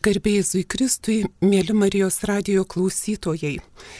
Garbėjai 0.00 0.62
Kristui, 0.64 1.26
mėly 1.44 1.74
Marijos 1.76 2.22
radio 2.24 2.62
klausytojai. 2.64 3.58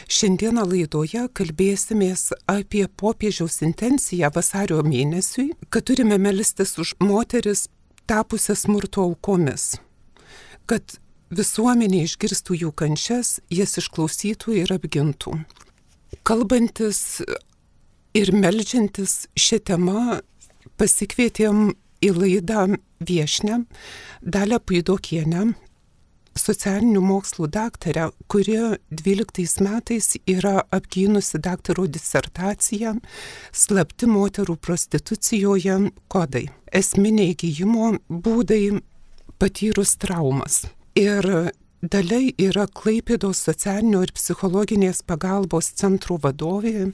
Šiandieną 0.09 0.63
laidoje 0.65 1.27
kalbėsimės 1.37 2.31
apie 2.49 2.87
popiežiaus 2.89 3.59
intenciją 3.61 4.31
vasario 4.33 4.79
mėnesiui, 4.81 5.51
kad 5.69 5.85
turime 5.85 6.17
melstis 6.17 6.73
už 6.81 6.95
moteris 7.05 7.67
tapusias 8.09 8.65
smurto 8.65 9.05
aukomis, 9.05 9.77
kad 10.65 10.97
visuomenė 11.29 12.01
išgirstų 12.09 12.63
jų 12.65 12.73
kančias, 12.81 13.37
jas 13.53 13.77
išklausytų 13.77 14.57
ir 14.57 14.73
apgintų. 14.73 15.37
Kalbantis 16.25 17.21
ir 18.17 18.33
melžiantis 18.33 19.27
šią 19.37 19.65
temą, 19.69 20.21
pasikvietėm 20.81 21.75
į 22.01 22.15
laidą 22.17 22.71
viešnę 23.05 23.67
Dalę 24.25 24.57
Paidokienę, 24.65 25.51
socialinių 26.37 27.01
mokslų 27.03 27.47
daktarę, 27.51 28.09
kuri 28.31 28.57
12 28.89 29.63
metais 29.65 30.15
yra 30.29 30.61
apgynusi 30.71 31.39
daktaro 31.43 31.87
disertaciją 31.87 32.95
Slapti 33.51 34.07
moterų 34.07 34.55
prostitucijoje 34.55 35.77
kodai. 36.11 36.47
Esminiai 36.71 37.35
gyjimo 37.35 37.95
būdai 38.09 38.79
patyrus 39.41 39.97
traumas. 39.99 40.63
Ir 40.95 41.51
Daliai 41.81 42.29
yra 42.37 42.67
Klaipėdos 42.69 43.39
socialinio 43.47 44.03
ir 44.05 44.11
psichologinės 44.13 45.01
pagalbos 45.01 45.71
centro 45.79 46.19
vadovė, 46.21 46.91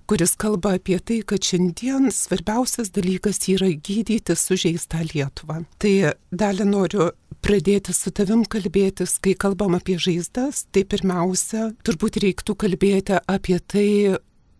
kuris 0.09 0.35
kalba 0.37 0.75
apie 0.77 0.99
tai, 0.99 1.21
kad 1.25 1.41
šiandien 1.47 2.11
svarbiausias 2.13 2.91
dalykas 2.93 3.39
yra 3.49 3.71
gydyti 3.71 4.35
sužeistą 4.37 5.05
Lietuvą. 5.07 5.63
Tai 5.81 5.93
dalį 6.29 6.67
noriu 6.67 7.09
pradėti 7.47 7.93
su 7.95 8.11
tavim 8.11 8.43
kalbėtis, 8.43 9.15
kai 9.23 9.31
kalbam 9.39 9.77
apie 9.77 9.95
žaizdas, 10.01 10.65
tai 10.75 10.83
pirmiausia, 10.83 11.69
turbūt 11.87 12.19
reiktų 12.23 12.57
kalbėti 12.59 13.21
apie 13.23 13.57
tai, 13.63 13.87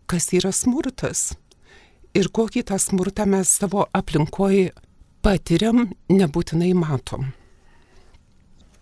kas 0.07 0.31
yra 0.37 0.53
smurtas 0.55 1.33
ir 2.17 2.31
kokį 2.33 2.63
tą 2.71 2.77
smurtą 2.79 3.27
mes 3.29 3.51
savo 3.59 3.83
aplinkoje 3.93 4.71
patiriam, 5.21 5.83
nebūtinai 6.09 6.71
matom. 6.77 7.27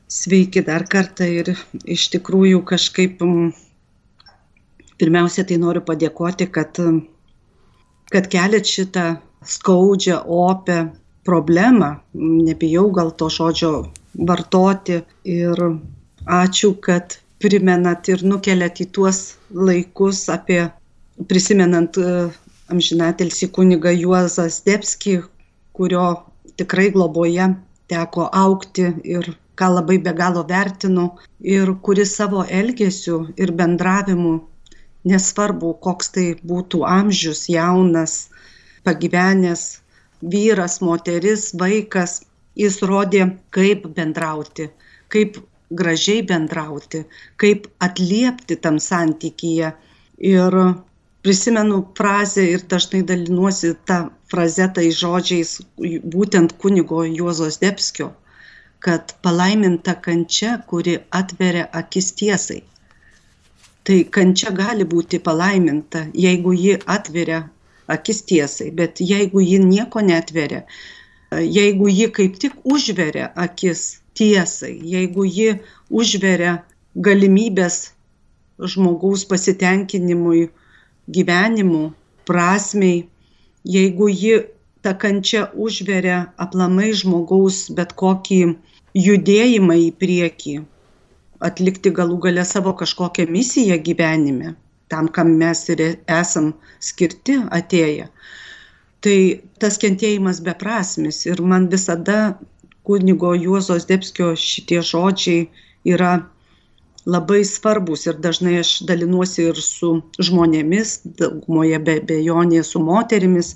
Sveiki 0.06 0.62
dar 0.64 0.86
kartą 0.88 1.26
ir 1.42 1.56
iš 1.90 2.10
tikrųjų 2.14 2.62
kažkaip 2.70 3.24
Pirmiausia, 4.96 5.44
tai 5.44 5.58
noriu 5.60 5.82
padėkoti, 5.84 6.46
kad, 6.56 6.78
kad 8.14 8.28
keliat 8.32 8.70
šitą 8.70 9.18
skaudžią, 9.44 10.22
opę 10.24 10.78
problemą. 11.28 11.96
Nebijau 12.13 12.88
gal 12.96 13.12
to 13.19 13.30
žodžio 13.38 13.72
vartoti. 14.30 15.02
Ir 15.36 15.62
ačiū, 16.25 16.74
kad 16.88 17.18
primenat 17.44 18.09
ir 18.09 18.24
nukeliat 18.24 18.81
į 18.81 18.90
tuos 18.96 19.22
laikus 19.52 20.25
apie, 20.34 20.66
prisimenant 21.30 21.97
e, 21.97 22.28
amžinatelsi 22.72 23.50
kuniga 23.53 23.91
Juozą 23.94 24.47
Stepskį, 24.50 25.19
kurio 25.75 26.06
tikrai 26.58 26.90
globoje 26.96 27.50
teko 27.91 28.30
aukti 28.31 28.88
ir 29.03 29.30
ką 29.59 29.69
labai 29.78 29.97
be 30.03 30.12
galo 30.16 30.44
vertinu 30.47 31.06
ir 31.56 31.72
kuris 31.85 32.16
savo 32.19 32.44
elgesiu 32.59 33.19
ir 33.38 33.53
bendravimu 33.59 34.34
nesvarbu, 35.06 35.75
koks 35.85 36.12
tai 36.16 36.25
būtų 36.52 36.81
amžius, 36.90 37.46
jaunas, 37.52 38.16
pagyvenęs, 38.88 39.66
vyras, 40.22 40.80
moteris, 40.81 41.50
vaikas, 41.59 42.22
jis 42.56 42.80
rodė, 42.92 43.28
kaip 43.56 43.88
bendrauti, 43.98 44.70
kaip 45.14 45.40
gražiai 45.81 46.24
bendrauti, 46.31 47.03
kaip 47.42 47.68
atliepti 47.88 48.58
tam 48.66 48.80
santykyje. 48.80 49.72
Ir 50.34 50.59
prisimenu 51.26 51.81
frazę 51.98 52.46
ir 52.52 52.68
dažnai 52.72 53.02
dalinuosi 53.03 53.74
tą 53.90 53.98
frazę 54.31 54.70
tai 54.76 54.92
žodžiais 54.92 55.58
būtent 56.16 56.56
kunigo 56.62 57.03
Juozos 57.03 57.59
Debskio, 57.59 58.14
kad 58.80 59.18
palaiminta 59.26 59.97
kančia, 60.08 60.62
kuri 60.70 61.00
atveria 61.12 61.68
akis 61.74 62.14
tiesai 62.22 62.62
tai 63.86 64.02
kančia 64.18 64.52
gali 64.56 64.86
būti 64.94 65.20
palaiminta, 65.22 66.08
jeigu 66.26 66.53
ji 66.58 66.78
atveria 66.90 67.44
akis 67.88 68.22
tiesai, 68.29 68.72
bet 68.72 69.01
jeigu 69.01 69.41
ji 69.41 69.59
nieko 69.59 70.01
netveria, 70.01 70.63
jeigu 71.31 71.90
ji 71.90 72.07
kaip 72.18 72.40
tik 72.41 72.53
užveria 72.63 73.31
akis 73.35 74.01
tiesai, 74.18 74.73
jeigu 74.94 75.25
ji 75.25 75.59
užveria 75.90 76.57
galimybės 77.07 77.79
žmogaus 78.73 79.25
pasitenkinimui, 79.28 80.47
gyvenimu, 81.12 81.91
prasmei, 82.25 83.06
jeigu 83.63 84.09
ji 84.09 84.35
ta 84.81 84.94
kančia 84.94 85.50
užveria 85.67 86.19
aplamai 86.46 86.94
žmogaus 86.94 87.66
bet 87.78 87.93
kokį 88.02 88.40
judėjimą 88.96 89.78
į 89.84 89.90
priekį, 90.02 90.55
atlikti 91.49 91.91
galų 91.99 92.20
gale 92.28 92.46
savo 92.47 92.73
kažkokią 92.81 93.28
misiją 93.38 93.78
gyvenime, 93.88 94.55
tam, 94.91 95.08
kam 95.08 95.32
mes 95.41 95.64
ir 95.73 95.82
esam 96.20 96.53
skirti 96.90 97.40
atėję. 97.59 98.08
Tai 99.05 99.17
tas 99.61 99.78
kentėjimas 99.82 100.41
beprasmis 100.46 101.26
ir 101.29 101.41
man 101.41 101.67
visada 101.73 102.20
kunigo 102.85 103.34
Juozos 103.37 103.85
Debskio 103.90 104.32
šitie 104.46 104.82
žodžiai 104.91 105.46
yra 105.96 106.14
labai 107.05 107.43
svarbus 107.46 108.08
ir 108.09 108.17
dažnai 108.28 108.55
aš 108.61 108.72
dalinuosi 108.90 109.49
ir 109.52 109.61
su 109.61 109.91
žmonėmis, 110.29 110.96
daugumoje 111.20 111.81
be 111.90 111.99
bejonė 112.11 112.64
su 112.66 112.81
moterimis, 112.81 113.53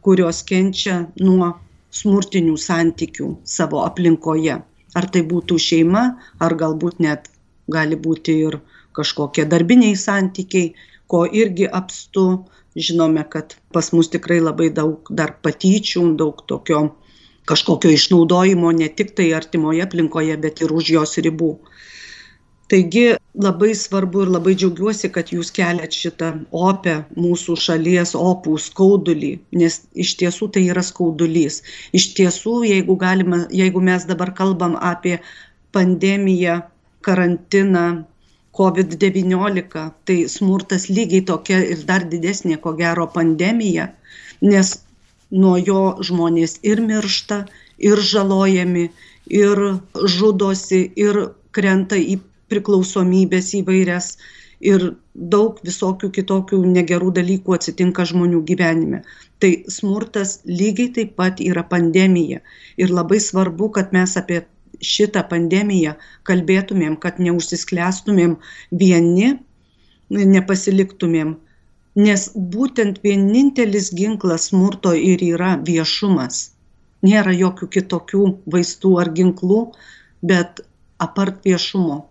kurios 0.00 0.40
kenčia 0.48 1.02
nuo 1.20 1.52
smurtinių 2.00 2.56
santykių 2.68 3.28
savo 3.56 3.84
aplinkoje 3.84 4.56
ar 4.96 5.08
tai 5.12 5.22
būtų 5.30 5.58
šeima, 5.60 6.04
ar 6.40 6.56
galbūt 6.62 7.02
net 7.04 7.28
gali 7.76 7.98
būti 8.06 8.36
ir 8.48 8.58
kažkokie 8.98 9.46
darbiniai 9.52 9.96
santykiai, 9.96 10.74
ko 11.10 11.24
irgi 11.42 11.68
apstu. 11.80 12.26
Žinome, 12.76 13.22
kad 13.32 13.54
pas 13.72 13.86
mus 13.96 14.10
tikrai 14.12 14.36
labai 14.44 14.68
daug 14.78 15.08
dar 15.18 15.30
patyčių, 15.44 16.02
daug 16.20 16.42
tokio 16.50 16.80
kažkokio 17.48 17.92
išnaudojimo 17.94 18.72
ne 18.76 18.88
tik 18.98 19.14
tai 19.16 19.30
artimoje 19.38 19.84
aplinkoje, 19.86 20.36
bet 20.42 20.60
ir 20.60 20.74
už 20.76 20.90
jos 20.96 21.16
ribų. 21.26 21.54
Taigi 22.66 23.04
labai 23.46 23.74
svarbu 23.78 24.24
ir 24.24 24.30
labai 24.34 24.56
džiaugiuosi, 24.58 25.08
kad 25.14 25.30
jūs 25.30 25.52
keliat 25.54 25.94
šitą 25.94 26.32
opę 26.50 26.96
mūsų 27.14 27.54
šalies 27.62 28.16
opų 28.18 28.56
skaudulį, 28.64 29.30
nes 29.60 29.76
iš 29.94 30.16
tiesų 30.22 30.48
tai 30.56 30.64
yra 30.72 30.82
skaudulys. 30.82 31.60
Iš 31.94 32.08
tiesų, 32.18 32.56
jeigu, 32.66 32.96
galima, 32.98 33.44
jeigu 33.54 33.82
mes 33.90 34.08
dabar 34.10 34.34
kalbam 34.34 34.74
apie 34.82 35.20
pandemiją, 35.76 36.58
karantiną, 37.06 37.86
COVID-19, 38.58 39.84
tai 40.08 40.18
smurtas 40.32 40.88
lygiai 40.88 41.24
tokia 41.30 41.60
ir 41.74 41.84
dar 41.88 42.06
didesnė, 42.12 42.56
ko 42.64 42.72
gero, 42.78 43.06
pandemija, 43.16 43.90
nes 44.42 44.72
nuo 45.30 45.56
jo 45.58 45.82
žmonės 46.08 46.58
ir 46.62 46.80
miršta, 46.80 47.44
ir 47.78 48.00
žalojami, 48.12 48.88
ir 49.42 49.62
žudosi, 50.16 50.82
ir 50.96 51.20
krenta 51.52 51.98
į 51.98 52.18
priklausomybės 52.50 53.52
įvairias 53.60 54.16
ir 54.64 54.82
daug 55.14 55.58
visokių 55.66 56.10
kitokių 56.16 56.60
negerų 56.72 57.12
dalykų 57.18 57.56
atsitinka 57.56 58.06
žmonių 58.08 58.42
gyvenime. 58.48 59.02
Tai 59.40 59.50
smurtas 59.68 60.38
lygiai 60.48 60.92
taip 60.96 61.16
pat 61.16 61.40
yra 61.44 61.64
pandemija. 61.68 62.40
Ir 62.80 62.92
labai 62.92 63.20
svarbu, 63.20 63.68
kad 63.76 63.92
mes 63.92 64.16
apie 64.16 64.44
šitą 64.82 65.22
pandemiją 65.30 65.94
kalbėtumėm, 66.28 66.96
kad 67.02 67.18
neužsisklęstumėm 67.22 68.36
vieni, 68.82 69.36
nepasiliktumėm. 70.10 71.36
Nes 71.96 72.26
būtent 72.36 73.00
vienintelis 73.04 73.88
ginklas 73.96 74.50
smurto 74.50 74.92
ir 74.92 75.22
yra 75.24 75.56
viešumas. 75.68 76.50
Nėra 77.06 77.32
jokių 77.32 77.68
kitokių 77.76 78.24
vaistų 78.52 78.92
ar 79.00 79.12
ginklų, 79.16 79.60
bet 80.22 80.60
apart 81.00 81.44
viešumo. 81.44 82.02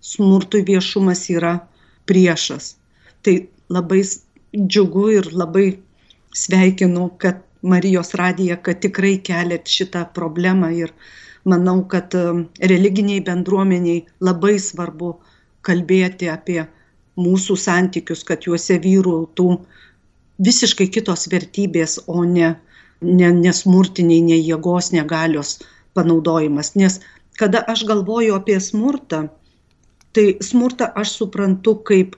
Smurtui 0.00 0.62
viešumas 0.68 1.26
yra 1.32 1.54
priešas. 2.08 2.74
Tai 3.24 3.36
labai 3.72 4.02
džiugu 4.56 5.06
ir 5.16 5.32
labai 5.32 5.68
sveikinu, 6.36 7.10
kad 7.18 7.44
Marijos 7.62 8.14
radija, 8.14 8.56
kad 8.56 8.80
tikrai 8.80 9.18
keliat 9.24 9.68
šitą 9.68 10.06
problemą 10.16 10.70
ir 10.72 10.94
manau, 11.44 11.82
kad 11.88 12.14
um, 12.14 12.44
religiniai 12.60 13.22
bendruomeniai 13.24 14.04
labai 14.20 14.58
svarbu 14.60 15.14
kalbėti 15.66 16.28
apie 16.32 16.62
mūsų 17.20 17.56
santykius, 17.60 18.24
kad 18.24 18.46
juose 18.46 18.78
vyrautų 18.80 19.48
visiškai 20.40 20.88
kitos 20.92 21.26
vertybės, 21.32 21.98
o 22.06 22.24
ne, 22.24 22.54
ne 23.00 23.32
nesmurtiniai, 23.40 24.22
ne 24.24 24.38
jėgos, 24.38 24.92
negalios 24.92 25.58
panaudojimas. 25.94 26.74
Nes 26.76 27.00
kada 27.40 27.64
aš 27.72 27.84
galvoju 27.88 28.36
apie 28.36 28.56
smurtą, 28.60 29.26
tai 30.16 30.26
smurtą 30.44 30.90
aš 31.02 31.16
suprantu 31.20 31.76
kaip 31.90 32.16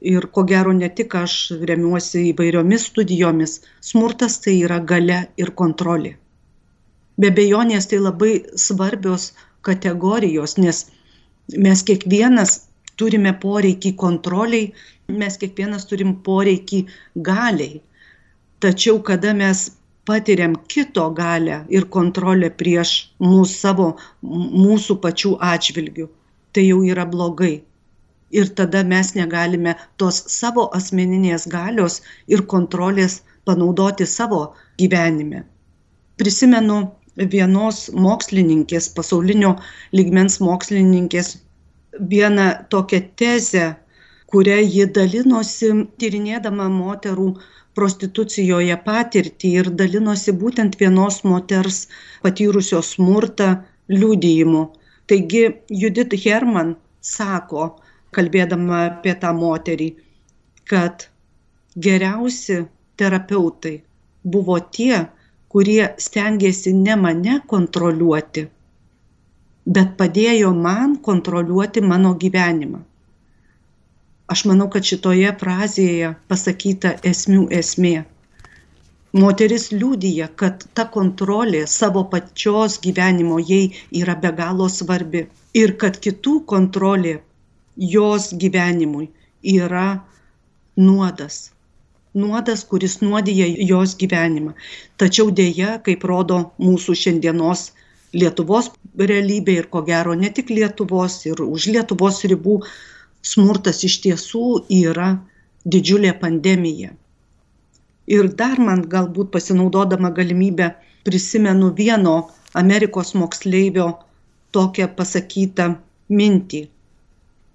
ir 0.00 0.28
ko 0.32 0.44
gero 0.44 0.72
ne 0.76 0.88
tik 0.92 1.14
aš 1.16 1.38
remiuosi 1.70 2.28
įvairiomis 2.32 2.90
studijomis, 2.92 3.60
smurtas 3.80 4.40
tai 4.44 4.60
yra 4.60 4.78
gale 4.92 5.24
ir 5.40 5.52
kontrolė 5.56 6.16
be 7.20 7.32
abejonės 7.32 7.88
tai 7.90 8.00
labai 8.02 8.32
svarbios 8.66 9.32
kategorijos, 9.66 10.56
nes 10.58 10.84
mes 11.66 11.82
kiekvienas 11.88 12.56
turime 13.00 13.32
poreikį 13.42 13.92
kontroliai, 14.02 14.72
mes 15.22 15.38
kiekvienas 15.40 15.86
turim 15.90 16.14
poreikį 16.28 16.84
galiai. 17.28 17.80
Tačiau 18.64 19.00
kada 19.04 19.34
mes 19.36 19.66
patiriam 20.08 20.54
kito 20.72 21.06
galę 21.20 21.60
ir 21.76 21.88
kontrolę 21.96 22.50
prieš 22.60 22.92
mūsų, 23.20 23.54
savo, 23.54 23.88
mūsų 24.66 24.98
pačių 25.04 25.32
atžvilgių, 25.52 26.06
tai 26.52 26.68
jau 26.68 26.82
yra 26.92 27.06
blogai. 27.14 27.56
Ir 28.34 28.48
tada 28.58 28.82
mes 28.84 29.12
negalime 29.14 29.76
tos 30.02 30.22
savo 30.32 30.66
asmeninės 30.78 31.46
galios 31.50 32.00
ir 32.26 32.42
kontrolės 32.52 33.20
panaudoti 33.46 34.06
savo 34.10 34.40
gyvenime. 34.80 35.44
Prisimenu 36.18 36.80
vienos 37.16 37.90
mokslininkės, 37.92 38.88
pasaulinio 38.96 39.56
lygmens 39.92 40.40
mokslininkės, 40.40 41.36
vieną 42.00 42.48
tokią 42.68 43.00
tezę, 43.16 43.74
kurią 44.32 44.56
ji 44.62 44.86
dalinosi 44.92 45.70
tyrinėdama 46.00 46.68
moterų 46.68 47.28
prostitucijoje 47.76 48.76
patirtį 48.84 49.52
ir 49.60 49.70
dalinosi 49.80 50.32
būtent 50.32 50.76
vienos 50.80 51.22
moters 51.24 51.86
patyrusios 52.22 52.94
smurtą 52.96 53.48
liudijimu. 53.88 54.62
Taigi 55.06 55.44
Judith 55.70 56.16
Herman 56.24 56.74
sako, 57.00 57.76
kalbėdama 58.16 58.80
apie 58.90 59.14
tą 59.22 59.32
moterį, 59.36 59.90
kad 60.68 61.08
geriausi 61.76 62.64
terapeutai 62.96 63.76
buvo 64.24 64.58
tie, 64.76 65.06
kurie 65.56 65.84
stengiasi 66.04 66.70
ne 66.76 66.94
mane 67.02 67.34
kontroliuoti, 67.50 68.42
bet 69.76 69.94
padėjo 70.00 70.50
man 70.66 70.96
kontroliuoti 71.06 71.82
mano 71.92 72.10
gyvenimą. 72.24 72.80
Aš 74.34 74.42
manau, 74.50 74.66
kad 74.74 74.84
šitoje 74.90 75.32
frazėje 75.44 76.12
pasakyta 76.28 76.92
esmių 77.12 77.46
esmė. 77.60 77.94
Moteris 79.24 79.66
liūdija, 79.72 80.28
kad 80.44 80.68
ta 80.76 80.88
kontrolė 80.98 81.64
savo 81.78 82.04
pačios 82.12 82.76
gyvenimo 82.84 83.40
jai 83.54 83.64
yra 84.02 84.20
be 84.26 84.36
galo 84.44 84.68
svarbi 84.78 85.26
ir 85.64 85.76
kad 85.84 85.96
kitų 86.08 86.38
kontrolė 86.54 87.18
jos 87.96 88.28
gyvenimui 88.44 89.08
yra 89.56 89.88
nuodas 90.76 91.46
nuodas, 92.22 92.64
kuris 92.70 93.00
nuodija 93.04 93.46
jos 93.70 93.94
gyvenimą. 94.00 94.54
Tačiau 95.02 95.32
dėja, 95.40 95.76
kaip 95.86 96.04
rodo 96.10 96.40
mūsų 96.62 96.96
šiandienos 97.02 97.70
Lietuvos 98.16 98.70
realybė 99.10 99.56
ir 99.60 99.66
ko 99.72 99.82
gero 99.86 100.14
ne 100.18 100.30
tik 100.36 100.52
Lietuvos 100.58 101.18
ir 101.28 101.42
už 101.44 101.66
Lietuvos 101.74 102.22
ribų, 102.32 102.60
smurtas 103.32 103.82
iš 103.88 103.98
tiesų 104.04 104.44
yra 104.82 105.10
didžiulė 105.74 106.14
pandemija. 106.22 106.94
Ir 108.16 108.30
dar 108.40 108.60
man 108.62 108.84
galbūt 108.94 109.32
pasinaudodama 109.34 110.12
galimybę 110.18 110.70
prisimenu 111.06 111.72
vieno 111.80 112.16
Amerikos 112.62 113.12
moksleivio 113.18 113.88
tokią 114.56 114.86
pasakytą 114.98 115.66
mintį, 116.20 116.62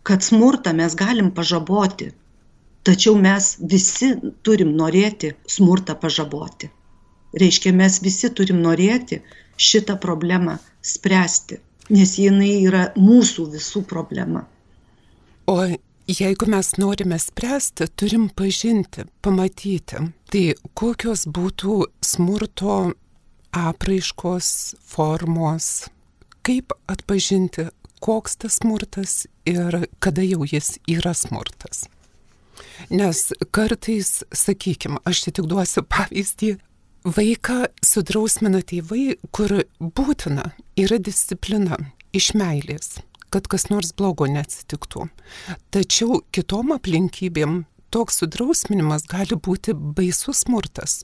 kad 0.08 0.26
smurtą 0.28 0.74
mes 0.78 0.98
galim 1.00 1.32
pažaboti, 1.38 2.12
Tačiau 2.84 3.16
mes 3.22 3.56
visi 3.72 4.16
turim 4.42 4.72
norėti 4.78 5.36
smurtą 5.56 5.96
pažaboti. 6.02 6.72
Reiškia, 7.38 7.72
mes 7.78 8.00
visi 8.02 8.32
turim 8.34 8.64
norėti 8.64 9.22
šitą 9.62 10.00
problemą 10.02 10.58
spręsti, 10.82 11.60
nes 11.94 12.18
jinai 12.18 12.56
yra 12.66 12.88
mūsų 12.98 13.46
visų 13.54 13.84
problema. 13.88 14.44
O 15.48 15.60
jeigu 16.08 16.50
mes 16.50 16.74
norime 16.82 17.20
spręsti, 17.20 17.88
turim 17.96 18.30
pažinti, 18.36 19.06
pamatyti, 19.22 20.02
tai 20.32 20.44
kokios 20.74 21.28
būtų 21.30 21.78
smurto 22.02 22.82
apraiškos, 23.52 24.52
formos, 24.88 25.72
kaip 26.42 26.74
atpažinti, 26.90 27.70
koks 28.02 28.38
tas 28.42 28.62
smurtas 28.62 29.26
ir 29.46 29.84
kada 30.00 30.26
jau 30.26 30.48
jis 30.50 30.80
yra 30.90 31.14
smurtas. 31.14 31.86
Nes 32.90 33.32
kartais, 33.52 34.24
sakykime, 34.34 35.00
aš 35.06 35.26
čia 35.26 35.36
tik 35.38 35.48
duosiu 35.52 35.84
pavyzdį, 35.86 36.56
vaiką 37.06 37.66
sudrausmina 37.86 38.62
tėvai, 38.66 39.18
kur 39.34 39.64
būtina 39.80 40.52
yra 40.80 41.00
disciplina 41.02 41.80
iš 42.14 42.34
meilės, 42.38 43.00
kad 43.34 43.48
kas 43.52 43.70
nors 43.72 43.94
blogo 43.98 44.28
neatsitiktų. 44.30 45.08
Tačiau 45.74 46.22
kitom 46.36 46.74
aplinkybėm 46.76 47.64
toks 47.92 48.22
sudrausminimas 48.22 49.08
gali 49.10 49.36
būti 49.36 49.76
baisus 49.76 50.46
smurtas. 50.46 51.02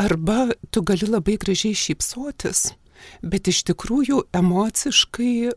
Arba 0.00 0.52
tu 0.72 0.82
gali 0.82 1.08
labai 1.08 1.36
gražiai 1.40 1.76
šypsotis, 1.76 2.72
bet 3.22 3.50
iš 3.52 3.62
tikrųjų 3.68 4.22
emociškai 4.32 5.52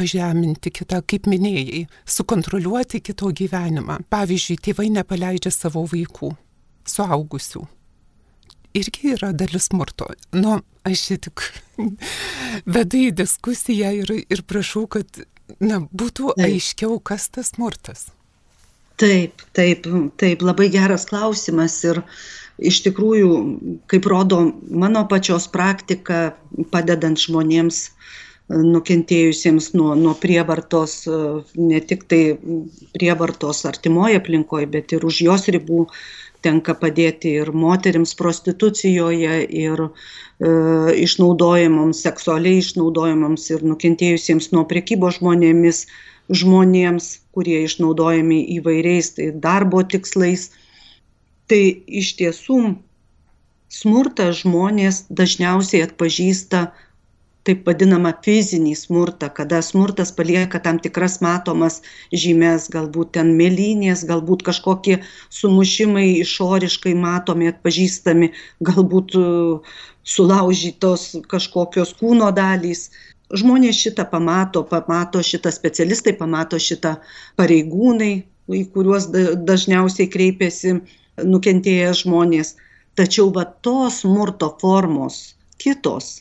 pažeminti 0.00 0.72
kitą, 0.72 1.02
kaip 1.04 1.28
minėjai, 1.30 1.84
sukontroliuoti 2.08 3.02
kito 3.04 3.28
gyvenimą. 3.36 4.00
Pavyzdžiui, 4.12 4.60
tėvai 4.68 4.88
nepaleidžia 4.94 5.52
savo 5.54 5.84
vaikų, 5.90 6.32
suaugusių. 6.88 7.66
Irgi 8.80 9.16
yra 9.16 9.32
dalis 9.34 9.66
smurto. 9.68 10.06
Nu, 10.36 10.60
aš 10.86 11.02
čia 11.08 11.18
tik 11.26 11.42
vedu 12.76 13.04
į 13.08 13.10
diskusiją 13.18 13.90
ir, 14.04 14.14
ir 14.30 14.44
prašau, 14.46 14.86
kad 14.90 15.24
na, 15.58 15.82
būtų 15.90 16.34
taip. 16.36 16.46
aiškiau, 16.46 17.00
kas 17.02 17.28
tas 17.34 17.52
smurtas. 17.56 18.08
Taip, 19.00 19.42
taip, 19.56 19.86
taip, 20.20 20.42
labai 20.44 20.68
geras 20.72 21.06
klausimas 21.08 21.78
ir 21.88 22.02
iš 22.60 22.82
tikrųjų, 22.84 23.30
kaip 23.90 24.06
rodo 24.12 24.42
mano 24.68 25.06
pačios 25.08 25.48
praktika, 25.50 26.34
padedant 26.70 27.18
žmonėms 27.18 27.86
nukentėjusiems 28.50 29.70
nuo, 29.78 29.92
nuo 29.94 30.14
prievartos, 30.18 31.04
ne 31.54 31.80
tik 31.80 32.02
tai 32.10 32.22
prievartos 32.96 33.62
artimoje 33.68 34.18
aplinkoje, 34.18 34.66
bet 34.74 34.94
ir 34.96 35.06
už 35.06 35.20
jos 35.26 35.46
ribų 35.54 35.86
tenka 36.42 36.74
padėti 36.74 37.36
ir 37.42 37.52
moteriams 37.52 38.14
prostitucijoje, 38.18 39.42
ir 39.46 39.84
e, 39.86 39.88
išnaudojamams, 41.04 42.00
seksualiai 42.06 42.62
išnaudojamams 42.62 43.50
ir 43.54 43.64
nukentėjusiems 43.70 44.50
nuo 44.56 44.64
prekybos 44.68 45.20
žmonėmis, 45.20 45.84
žmonėms, 46.30 47.10
kurie 47.36 47.62
išnaudojami 47.66 48.40
įvairiais 48.58 49.14
tai 49.18 49.30
darbo 49.46 49.82
tikslais. 49.84 50.50
Tai 51.50 51.62
iš 51.86 52.14
tiesų 52.18 52.60
smurtą 53.70 54.30
žmonės 54.34 55.04
dažniausiai 55.10 55.84
atpažįsta 55.86 56.70
taip 57.48 57.68
vadinamą 57.68 58.10
fizinį 58.24 58.74
smurtą, 58.76 59.30
kada 59.36 59.60
smurtas 59.64 60.12
palieka 60.16 60.60
tam 60.64 60.80
tikras 60.84 61.18
matomas 61.24 61.78
žymės, 62.22 62.68
galbūt 62.74 63.14
ten 63.16 63.32
mėlynės, 63.38 64.04
galbūt 64.10 64.44
kažkokie 64.48 64.98
sumušimai 65.38 66.06
išoriškai 66.20 66.92
matomi, 67.04 67.48
atpažįstami, 67.52 68.30
galbūt 68.70 69.16
e, 69.16 69.24
sulaužytos 70.14 71.06
kažkokios 71.32 71.94
kūno 72.00 72.30
dalys. 72.36 72.90
Žmonės 73.40 73.78
šitą 73.78 74.08
pamato, 74.10 74.64
pamato 74.66 75.22
šitą 75.24 75.52
specialistai, 75.54 76.16
pamato 76.18 76.58
šitą 76.60 76.96
pareigūnai, 77.40 78.14
į 78.50 78.64
kuriuos 78.74 79.06
dažniausiai 79.12 80.10
kreipiasi 80.10 80.80
nukentėję 81.24 81.92
žmonės. 82.02 82.56
Tačiau 82.98 83.30
va 83.32 83.46
tos 83.64 84.02
smurto 84.02 84.50
formos 84.60 85.22
kitos 85.62 86.18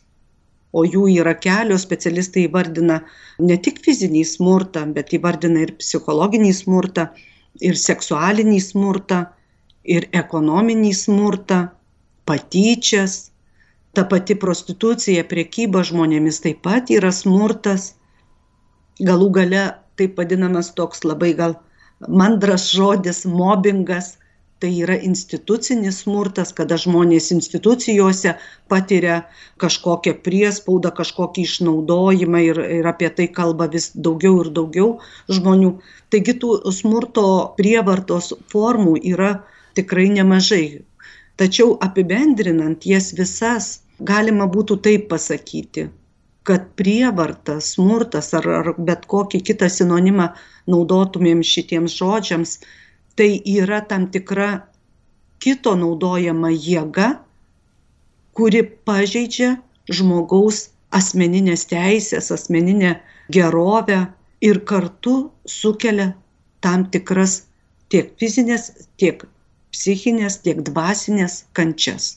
o 0.74 0.84
jų 0.86 1.08
yra 1.22 1.34
kelios 1.44 1.86
specialistai 1.88 2.46
įvardina 2.48 3.00
ne 3.40 3.58
tik 3.66 3.82
fizinį 3.86 4.24
smurtą, 4.32 4.86
bet 4.94 5.14
įvardina 5.18 5.66
ir 5.66 5.74
psichologinį 5.82 6.54
smurtą, 6.62 7.10
ir 7.62 7.80
seksualinį 7.80 8.60
smurtą, 8.64 9.24
ir 9.84 10.08
ekonominį 10.14 10.94
smurtą, 10.94 11.60
patyčias. 12.30 13.18
Ta 13.98 14.06
pati 14.06 14.36
prostitucija, 14.38 15.24
priekyba 15.26 15.82
žmonėmis 15.88 16.44
taip 16.44 16.62
pat 16.68 16.92
yra 16.94 17.10
smurtas. 17.16 17.96
Galų 19.02 19.30
gale 19.40 19.64
taip 19.98 20.20
vadinamas 20.22 20.70
toks 20.78 21.02
labai 21.08 21.32
gal 21.40 21.56
mandras 22.08 22.70
žodis 22.76 23.26
mobbingas, 23.26 24.18
tai 24.60 24.72
yra 24.84 24.98
institucinis 25.08 26.02
smurtas, 26.04 26.52
kada 26.56 26.78
žmonės 26.84 27.30
institucijose 27.36 28.34
patiria 28.72 29.22
kažkokią 29.64 30.18
priespaudą, 30.26 30.92
kažkokį 30.98 31.46
išnaudojimą 31.48 32.42
ir, 32.48 32.60
ir 32.80 32.90
apie 32.92 33.10
tai 33.16 33.30
kalba 33.40 33.70
vis 33.72 33.90
daugiau 33.96 34.42
ir 34.44 34.52
daugiau 34.58 34.90
žmonių. 35.32 35.72
Taigi 36.12 36.36
tų 36.44 36.60
smurto 36.76 37.26
prievartos 37.60 38.34
formų 38.52 38.98
yra 39.14 39.32
tikrai 39.80 40.10
nemažai. 40.18 40.66
Tačiau 41.40 41.78
apibendrinant 41.86 42.84
jas 42.84 43.14
visas, 43.16 43.72
galima 44.12 44.48
būtų 44.52 44.80
taip 44.84 45.08
pasakyti, 45.14 45.88
kad 46.44 46.68
prievarta, 46.80 47.60
smurtas 47.64 48.34
ar, 48.36 48.48
ar 48.60 48.74
bet 48.76 49.08
kokį 49.08 49.40
kitą 49.52 49.70
sinonimą 49.72 50.34
naudotumėm 50.68 51.46
šitiems 51.46 51.96
žodžiams, 52.02 52.58
tai 53.20 53.42
yra 53.52 53.82
tam 53.84 54.06
tikra 54.08 54.50
kito 55.44 55.74
naudojama 55.76 56.52
jėga, 56.56 57.08
kuri 58.40 58.62
pažeidžia 58.88 59.50
žmogaus 59.92 60.60
asmeninės 60.96 61.66
teisės, 61.72 62.30
asmeninę 62.32 62.94
gerovę 63.36 63.98
ir 64.50 64.62
kartu 64.72 65.16
sukelia 65.56 66.14
tam 66.64 66.86
tikras 66.94 67.42
tiek 67.92 68.14
fizinės, 68.22 68.70
tiek 69.02 69.26
psichinės, 69.76 70.40
tiek 70.46 70.62
dvasinės 70.70 71.44
kančias. 71.60 72.08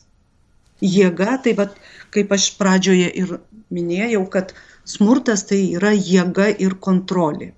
Jėga, 0.82 1.35
tai 1.42 1.56
vad, 1.59 1.75
kaip 2.14 2.30
aš 2.38 2.47
pradžioje 2.61 3.11
ir 3.25 3.35
minėjau, 3.75 4.23
kad 4.30 4.54
smurtas 4.94 5.42
tai 5.50 5.61
yra 5.80 5.90
jėga 5.99 6.49
ir 6.62 6.78
kontrolė 6.87 7.50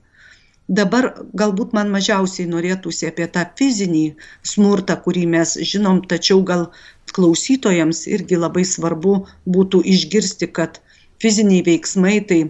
dabar 0.69 1.11
galbūt 1.37 1.75
man 1.77 1.93
mažiausiai 1.93 2.49
norėtųsi 2.49 3.09
apie 3.11 3.27
tą 3.29 3.45
fizinį 3.59 4.05
smurtą, 4.43 4.97
kurį 5.05 5.27
mes 5.37 5.57
žinom, 5.61 6.03
tačiau 6.09 6.43
gal 6.43 6.71
klausytojams 7.13 8.07
irgi 8.09 8.41
labai 8.41 8.65
svarbu 8.65 9.17
būtų 9.47 9.85
išgirsti, 9.95 10.49
kad 10.49 10.81
fiziniai 11.23 11.63
veiksmai 11.67 12.19
tai 12.29 12.41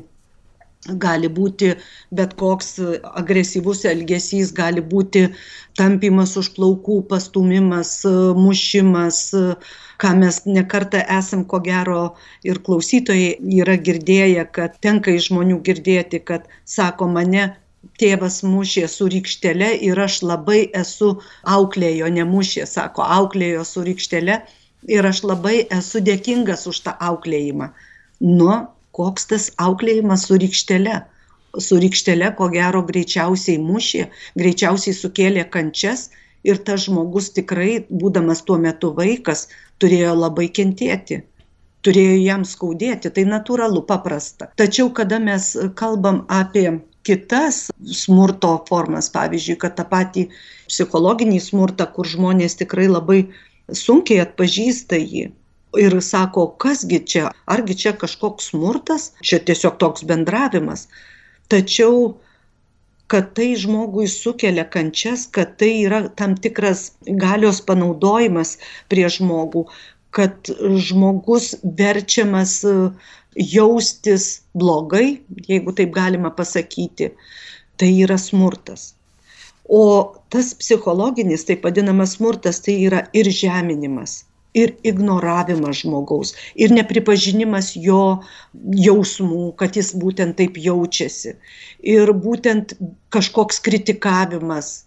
gali 0.84 1.28
būti 1.32 1.74
bet 2.12 2.34
koks 2.36 2.76
agresyvus 3.16 3.84
elgesys, 3.88 4.52
gali 4.52 4.82
būti 4.84 5.28
tampimas 5.78 6.36
už 6.36 6.52
plaukų, 6.56 7.00
pastumimas, 7.08 8.04
mušimas, 8.36 9.32
ką 9.98 10.14
mes 10.20 10.40
nekartą 10.44 11.00
esam 11.18 11.44
ko 11.44 11.60
gero 11.64 12.14
ir 12.44 12.60
klausytojai 12.60 13.40
yra 13.60 13.76
girdėję, 13.76 14.44
kad 14.52 14.78
tenka 14.80 15.10
iš 15.10 15.30
žmonių 15.30 15.60
girdėti, 15.64 16.20
kad 16.20 16.48
sako 16.64 17.08
mane 17.08 17.54
tėvas 18.00 18.42
mušė 18.46 18.84
su 18.90 19.08
rykštele 19.12 19.70
ir 19.88 20.00
aš 20.06 20.20
labai 20.26 20.60
esu 20.82 21.10
auklėjo, 21.56 22.10
nemušė, 22.18 22.66
sako, 22.70 23.06
auklėjo 23.18 23.64
su 23.68 23.84
rykštele 23.88 24.38
ir 24.96 25.08
aš 25.10 25.22
labai 25.30 25.56
esu 25.78 26.02
dėkingas 26.08 26.66
už 26.70 26.80
tą 26.86 26.94
auklėjimą. 27.08 27.70
Nu, 28.20 28.52
koks 28.96 29.28
tas 29.32 29.50
auklėjimas 29.66 30.28
su 30.28 30.38
rykštele? 30.44 31.02
Su 31.66 31.78
rykštele, 31.82 32.32
ko 32.38 32.48
gero, 32.50 32.80
greičiausiai 32.86 33.60
mušė, 33.62 34.08
greičiausiai 34.40 34.96
sukėlė 34.98 35.44
kančias 35.56 36.08
ir 36.42 36.58
tas 36.66 36.88
žmogus 36.88 37.30
tikrai, 37.36 37.84
būdamas 37.90 38.42
tuo 38.48 38.58
metu 38.58 38.90
vaikas, 38.96 39.46
turėjo 39.78 40.16
labai 40.24 40.48
kentėti 40.58 41.22
turėjo 41.84 42.16
jam 42.22 42.44
skaudėti, 42.48 43.12
tai 43.12 43.26
natūralu, 43.28 43.84
paprasta. 43.88 44.48
Tačiau, 44.60 44.90
kada 44.96 45.20
mes 45.20 45.52
kalbam 45.80 46.24
apie 46.32 46.80
kitas 47.04 47.68
smurto 47.84 48.56
formas, 48.68 49.10
pavyzdžiui, 49.14 49.58
kad 49.60 49.76
tą 49.78 49.86
patį 49.90 50.26
psichologinį 50.70 51.40
smurtą, 51.44 51.86
kur 51.94 52.08
žmonės 52.08 52.58
tikrai 52.60 52.88
labai 52.90 53.20
sunkiai 53.72 54.22
atpažįsta 54.24 55.00
jį. 55.00 55.30
Ir 55.80 55.96
sako, 56.06 56.46
kasgi 56.62 57.00
čia, 57.10 57.24
argi 57.50 57.74
čia 57.82 57.92
kažkoks 57.98 58.52
smurtas, 58.52 59.08
čia 59.26 59.40
tiesiog 59.42 59.80
toks 59.82 60.04
bendravimas. 60.06 60.86
Tačiau, 61.50 62.14
kad 63.10 63.32
tai 63.36 63.50
žmogui 63.58 64.06
sukelia 64.08 64.64
kančias, 64.64 65.26
kad 65.26 65.56
tai 65.60 65.72
yra 65.82 66.04
tam 66.20 66.36
tikras 66.38 66.92
galios 67.24 67.60
panaudojimas 67.66 68.54
prie 68.88 69.08
žmogų, 69.16 69.66
kad 70.14 70.48
žmogus 70.86 71.50
verčiamas 71.80 72.60
jaustis 73.36 74.42
blogai, 74.54 75.20
jeigu 75.48 75.72
taip 75.72 75.94
galima 75.94 76.30
pasakyti, 76.30 77.10
tai 77.76 77.90
yra 78.04 78.18
smurtas. 78.18 78.94
O 79.68 80.14
tas 80.28 80.52
psichologinis, 80.54 81.46
taip 81.48 81.64
vadinamas 81.64 82.16
smurtas, 82.18 82.60
tai 82.60 82.76
yra 82.86 83.06
ir 83.16 83.30
žeminimas, 83.32 84.24
ir 84.54 84.74
ignoravimas 84.86 85.80
žmogaus, 85.82 86.34
ir 86.54 86.74
nepripažinimas 86.76 87.72
jo 87.74 88.20
jausmų, 88.78 89.54
kad 89.58 89.76
jis 89.76 89.94
būtent 89.98 90.36
taip 90.38 90.58
jaučiasi, 90.60 91.34
ir 91.82 92.12
būtent 92.12 92.76
kažkoks 93.14 93.58
kritikavimas, 93.64 94.83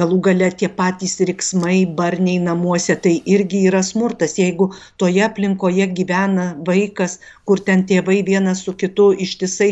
galų 0.00 0.18
gale 0.26 0.48
tie 0.60 0.68
patys 0.78 1.14
riksmai 1.30 1.76
barniai 1.98 2.38
namuose 2.42 2.96
tai 3.04 3.14
irgi 3.34 3.62
yra 3.70 3.82
smurtas. 3.86 4.36
Jeigu 4.38 4.70
toje 5.02 5.22
aplinkoje 5.26 5.86
gyvena 5.98 6.46
vaikas 6.66 7.18
kur 7.44 7.62
ten 7.68 7.86
tėvai 7.90 8.22
vienas 8.26 8.64
su 8.66 8.74
kitu 8.82 9.12
ištisai 9.26 9.70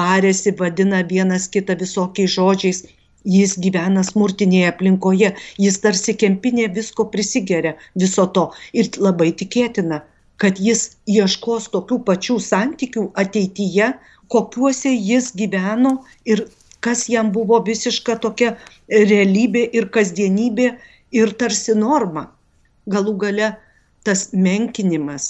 bariasi 0.00 0.54
vadina 0.60 1.02
vienas 1.14 1.48
kitą 1.48 1.78
visokiais 1.80 2.36
žodžiais 2.36 2.84
jis 3.36 3.54
gyvena 3.66 4.04
smurtinėje 4.04 4.72
aplinkoje. 4.72 5.34
Jis 5.58 5.78
tarsi 5.80 6.16
kempinė 6.24 6.68
visko 6.74 7.08
prisigeria 7.14 7.76
viso 7.94 8.26
to. 8.26 8.50
Ir 8.72 8.90
labai 8.98 9.32
tikėtina 9.32 10.02
kad 10.42 10.58
jis 10.60 10.96
ieškos 11.08 11.70
tokių 11.74 12.00
pačių 12.08 12.36
santykių 12.42 13.04
ateityje 13.22 13.92
kokiuose 14.34 14.92
jis 14.92 15.30
gyveno 15.40 15.92
ir 16.24 16.44
kas 16.84 17.06
jam 17.08 17.30
buvo 17.34 17.60
visiška 17.66 18.18
tokia 18.24 18.54
realybė 18.88 19.64
ir 19.78 19.88
kasdienybė 19.96 20.68
ir 21.20 21.32
tarsi 21.40 21.76
norma. 21.78 22.28
Galų 22.90 23.14
gale 23.22 23.54
tas 24.04 24.26
menkinimas, 24.46 25.28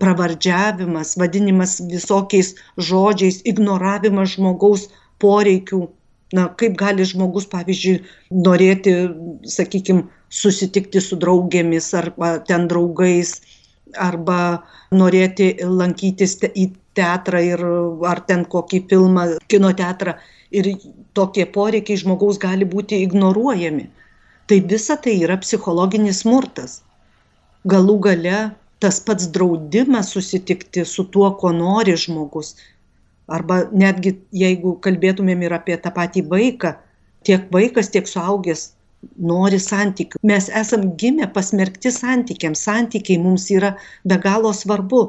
pravardžiavimas, 0.00 1.16
vadinimas 1.20 1.76
visokiais 1.90 2.54
žodžiais, 2.88 3.42
ignoravimas 3.44 4.36
žmogaus 4.36 4.88
poreikių. 5.22 5.86
Na, 6.34 6.48
kaip 6.58 6.74
gali 6.74 7.04
žmogus, 7.06 7.44
pavyzdžiui, 7.52 8.00
norėti, 8.34 8.94
sakykime, 9.46 10.08
susitikti 10.32 10.98
su 10.98 11.14
draugėmis 11.22 11.92
arba 11.94 12.32
ten 12.48 12.66
draugais, 12.72 13.36
arba 13.94 14.38
norėti 14.90 15.52
lankytis 15.62 16.34
į 16.50 16.66
teatrą 16.98 17.42
ir 17.44 17.62
ar 18.10 18.22
ten 18.26 18.42
kokį 18.56 18.82
filmą, 18.90 19.28
kino 19.52 19.70
teatrą. 19.76 20.16
Ir 20.54 20.68
tokie 21.18 21.46
poreikiai 21.56 21.98
žmogaus 22.02 22.38
gali 22.38 22.68
būti 22.68 23.00
ignoruojami. 23.06 23.88
Tai 24.46 24.60
visa 24.70 24.96
tai 25.02 25.16
yra 25.26 25.36
psichologinis 25.42 26.22
smurtas. 26.22 26.80
Galų 27.66 27.98
gale 28.06 28.38
tas 28.78 29.00
pats 29.00 29.26
draudimas 29.34 30.12
susitikti 30.14 30.84
su 30.86 31.04
tuo, 31.10 31.32
ko 31.40 31.50
nori 31.52 31.96
žmogus. 31.98 32.54
Arba 33.26 33.64
netgi 33.72 34.14
jeigu 34.30 34.76
kalbėtumėm 34.84 35.42
ir 35.42 35.56
apie 35.56 35.74
tą 35.82 35.90
patį 35.90 36.22
vaiką, 36.30 36.76
tiek 37.26 37.48
vaikas, 37.50 37.90
tiek 37.90 38.06
suaugęs 38.06 38.68
nori 39.18 39.58
santykių. 39.62 40.20
Mes 40.30 40.48
esam 40.60 40.92
gimę 41.00 41.26
pasmerkti 41.34 41.90
santykiams. 41.92 42.62
Santykiai 42.68 43.18
mums 43.22 43.48
yra 43.50 43.74
be 44.04 44.18
galo 44.22 44.52
svarbu. 44.54 45.02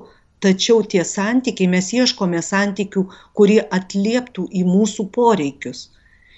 Tačiau 0.46 0.84
tie 0.86 1.02
santykiai, 1.02 1.70
mes 1.72 1.88
ieškome 1.98 2.42
santykių, 2.46 3.04
kurie 3.38 3.62
atlieptų 3.80 4.46
į 4.60 4.64
mūsų 4.70 5.08
poreikius. 5.16 5.88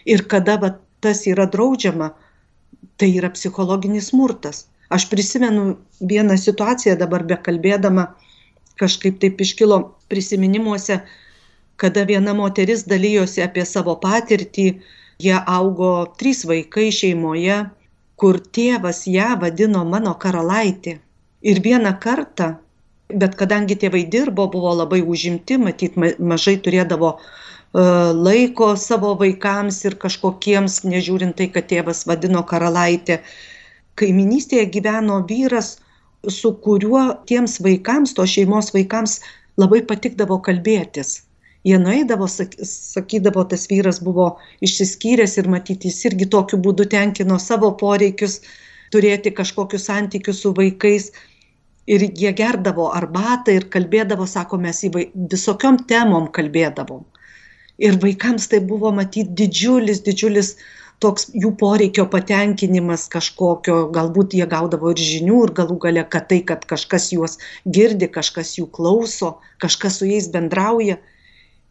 Ir 0.07 0.23
kada 0.31 0.55
va, 0.61 0.69
tas 1.03 1.25
yra 1.27 1.45
draudžiama, 1.51 2.13
tai 2.99 3.09
yra 3.19 3.31
psichologinis 3.35 4.11
smurtas. 4.13 4.67
Aš 4.89 5.05
prisimenu 5.11 5.75
vieną 6.11 6.37
situaciją 6.39 6.95
dabar 6.99 7.25
bekalbėdama, 7.27 8.07
kažkaip 8.79 9.19
taip 9.21 9.41
iškilo 9.43 9.81
prisiminimuose, 10.09 11.01
kada 11.79 12.05
viena 12.07 12.33
moteris 12.33 12.85
dalyjosi 12.87 13.43
apie 13.43 13.65
savo 13.67 13.97
patirtį, 13.99 14.67
jie 15.19 15.35
augo 15.57 15.91
trys 16.19 16.45
vaikai 16.47 16.87
šeimoje, 16.95 17.59
kur 18.19 18.39
tėvas 18.55 19.03
ją 19.11 19.35
vadino 19.43 19.83
mano 19.87 20.15
karalaitė. 20.23 20.97
Ir 21.43 21.61
vieną 21.63 21.93
kartą, 22.03 22.49
bet 23.09 23.35
kadangi 23.39 23.77
tėvai 23.79 24.03
dirbo, 24.11 24.47
buvo 24.51 24.73
labai 24.77 25.01
užimti, 25.01 25.57
matyt, 25.61 25.97
mažai 25.97 26.55
turėdavo 26.65 27.11
e, 27.17 27.21
laiko 28.13 28.73
savo 28.77 29.15
vaikams 29.19 29.83
ir 29.89 29.97
kažkokiems, 30.01 30.83
nežiūrint 30.85 31.37
tai, 31.39 31.49
kad 31.53 31.69
tėvas 31.71 32.05
vadino 32.09 32.43
karalaitė. 32.51 33.21
Kaiminystėje 33.99 34.67
gyveno 34.75 35.23
vyras, 35.29 35.77
su 36.27 36.53
kuriuo 36.65 37.07
tiems 37.29 37.59
vaikams, 37.65 38.13
to 38.13 38.27
šeimos 38.27 38.73
vaikams 38.75 39.19
labai 39.59 39.81
patikdavo 39.87 40.39
kalbėtis 40.43 41.19
jie 41.63 41.77
nueidavo 41.79 42.27
sakydavo 42.27 43.43
tas 43.51 43.67
vyras 43.71 43.99
buvo 44.03 44.29
išsiskyręs 44.63 45.37
ir 45.41 45.49
matyt 45.51 45.85
jis 45.85 45.97
irgi 46.07 46.29
tokiu 46.35 46.59
būdu 46.67 46.85
tenkino 46.93 47.39
savo 47.39 47.71
poreikius 47.81 48.39
turėti 48.93 49.33
kažkokius 49.35 49.89
santykius 49.89 50.41
su 50.45 50.53
vaikais 50.55 51.11
ir 51.89 52.05
jie 52.21 52.31
gerdavo 52.37 52.89
arbatą 52.95 53.55
ir 53.57 53.69
kalbėdavo, 53.73 54.27
sako, 54.29 54.59
mes 54.61 54.83
į 54.85 54.91
visokiom 55.31 55.83
temom 55.89 56.29
kalbėdavom. 56.35 57.05
Ir 57.79 57.97
vaikams 58.03 58.49
tai 58.51 58.59
buvo 58.71 58.91
matyti 58.95 59.31
didžiulis, 59.41 60.03
didžiulis 60.05 60.53
toks 61.03 61.29
jų 61.31 61.53
poreikio 61.59 62.05
patenkinimas 62.11 63.07
kažkokio, 63.11 63.77
galbūt 63.95 64.35
jie 64.35 64.47
gaudavo 64.51 64.91
ir 64.93 64.99
žinių 64.99 65.43
ir 65.45 65.53
galų 65.61 65.77
gale, 65.85 66.03
kad 66.15 66.27
tai, 66.31 66.41
kad 66.43 66.65
kažkas 66.69 67.09
juos 67.15 67.37
girdi, 67.65 68.09
kažkas 68.19 68.57
jų 68.59 68.67
klauso, 68.75 69.37
kažkas 69.63 70.01
su 70.01 70.09
jais 70.11 70.27
bendrauja 70.33 70.99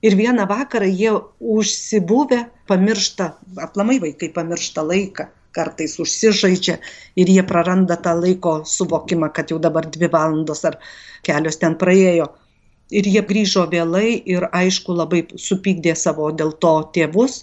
ir 0.03 0.17
vieną 0.17 0.49
vakarą 0.49 0.89
jie 0.89 1.13
užsibuvę 1.39 2.47
pamiršta 2.71 3.35
aplamai 3.69 4.01
vaikai 4.01 4.33
pamiršta 4.33 4.87
laiką 4.89 5.29
kartais 5.59 5.97
užsižaidžia 6.05 6.77
ir 7.23 7.33
jie 7.35 7.45
praranda 7.53 7.99
tą 8.07 8.15
laiko 8.23 8.55
suvokimą 8.75 9.33
kad 9.39 9.53
jau 9.53 9.59
dabar 9.67 9.89
dvi 9.97 10.11
valandos 10.15 10.65
ar 10.71 10.79
kelios 11.29 11.61
ten 11.65 11.77
praėjo. 11.83 12.29
Ir 12.99 13.09
jie 13.15 13.23
grįžo 13.31 13.67
vėlai 13.73 14.23
ir 14.35 14.49
aišku 14.63 14.97
labai 14.97 15.27
supykdė 15.49 15.95
savo 16.03 16.31
dėl 16.41 16.55
to 16.65 16.75
tėvus. 16.97 17.43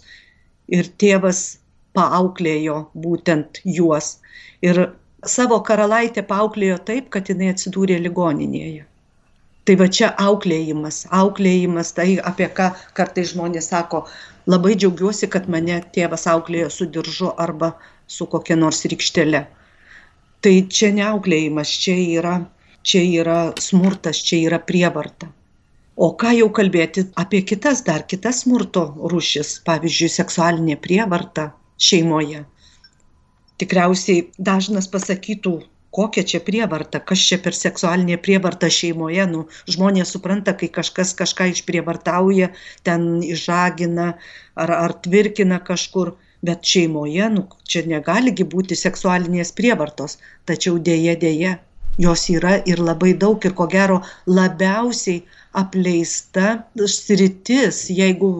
Ir 0.73 0.89
tėvas 1.03 1.41
paauklėjo 1.97 2.79
būtent 3.05 3.61
juos. 3.77 4.15
Ir 4.65 4.87
savo 5.35 5.61
karalaitę 5.69 6.25
paauklėjo 6.31 6.81
taip 6.89 7.13
kad 7.13 7.29
jinai 7.29 7.53
atsidūrė 7.53 8.01
ligoninėje. 8.07 8.85
Tai 9.65 9.75
va 9.81 9.87
čia 9.97 10.11
auklėjimas 10.21 11.05
auklėjimas 11.19 11.91
tai 11.97 12.09
apie 12.31 12.47
ką 12.57 12.67
kartais 12.97 13.31
žmonės 13.33 13.71
sako 13.71 14.03
labai 14.53 14.75
džiaugiuosi 14.77 15.29
kad 15.35 15.47
mane 15.55 15.79
tėvas 15.95 16.27
auklėjo 16.33 16.69
su 16.75 16.85
diržu 16.97 17.31
arba 17.45 17.71
su 18.07 18.27
kokia 18.31 18.57
nors 18.59 18.85
rykštele. 18.85 19.45
Tai 20.41 20.55
čia 20.69 20.91
ne 20.93 21.05
auklėjimas 21.09 21.71
čia 21.83 21.95
yra 22.19 22.35
čia 22.85 23.01
yra 23.21 23.39
smurtas 23.59 24.21
čia 24.27 24.45
yra 24.47 24.59
prievarta. 24.61 25.31
O 25.95 26.11
ką 26.21 26.33
jau 26.37 26.49
kalbėti 26.57 27.05
apie 27.21 27.41
kitas 27.49 27.81
dar 27.87 28.03
kitas 28.11 28.43
smurto 28.43 28.83
rūšis 29.11 29.61
pavyzdžiui 29.67 30.11
seksualinė 30.15 30.75
prievarta 30.85 31.47
šeimoje? 31.87 32.43
Tikriausiai 33.61 34.27
dažnas 34.49 34.89
pasakytų 34.91 35.55
kokia 35.95 36.25
čia 36.27 36.41
prievarta, 36.43 36.99
kas 36.99 37.21
čia 37.23 37.37
per 37.39 37.55
seksualinė 37.55 38.17
prievarta 38.19 38.67
šeimoje, 38.77 39.23
nu, 39.31 39.45
žmonės 39.71 40.11
supranta, 40.11 40.51
kai 40.59 40.67
kažkas 40.77 41.13
kažką 41.15 41.47
išprievartauja, 41.53 42.49
ten 42.83 43.23
išžagina 43.23 44.09
ar, 44.59 44.73
ar 44.75 44.95
tvirkina 45.07 45.61
kažkur, 45.63 46.11
bet 46.47 46.65
šeimoje, 46.73 47.29
nu, 47.35 47.45
čia 47.69 47.85
negaligi 47.91 48.47
būti 48.55 48.77
seksualinės 48.79 49.53
prievartos, 49.59 50.19
tačiau 50.49 50.77
dėje 50.89 51.15
dėje 51.23 51.55
jos 51.97 52.27
yra 52.29 52.57
ir 52.67 52.81
labai 52.83 53.13
daug 53.23 53.45
ir 53.47 53.55
ko 53.55 53.67
gero 53.71 54.01
labiausiai 54.27 55.23
apleista 55.55 56.47
sritis, 56.91 57.85
jeigu 57.99 58.31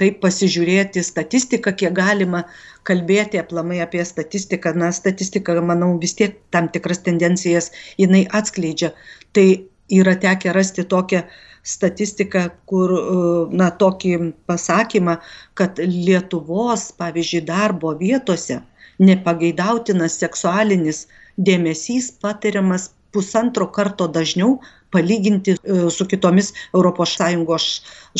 taip 0.00 0.18
pasižiūrėti 0.24 1.04
statistiką, 1.06 1.74
kiek 1.78 1.92
galima 1.94 2.42
kalbėti 2.88 3.38
aplamai 3.38 3.78
apie 3.84 4.02
statistiką. 4.04 4.72
Na, 4.80 4.90
statistika, 4.92 5.54
manau, 5.62 5.92
vis 6.00 6.16
tiek 6.18 6.40
tam 6.54 6.68
tikras 6.72 7.04
tendencijas 7.06 7.70
jinai 8.00 8.24
atskleidžia. 8.40 8.90
Tai 9.36 9.46
yra 9.92 10.14
tekę 10.20 10.52
rasti 10.52 10.84
tokią 10.84 11.22
statistiką, 11.64 12.44
kur, 12.68 12.92
na, 13.50 13.70
tokį 13.70 14.32
pasakymą, 14.46 15.16
kad 15.56 15.80
Lietuvos, 15.80 16.90
pavyzdžiui, 17.00 17.44
darbo 17.48 17.94
vietose 18.00 18.60
nepageidautinas 19.00 20.18
seksualinis 20.20 21.06
dėmesys 21.40 22.12
patiriamas 22.22 22.90
pusantro 23.14 23.66
karto 23.72 24.06
dažniau 24.08 24.58
palyginti 24.94 25.56
e, 25.56 25.78
su 25.90 26.06
kitomis 26.06 26.52
ES 26.74 27.70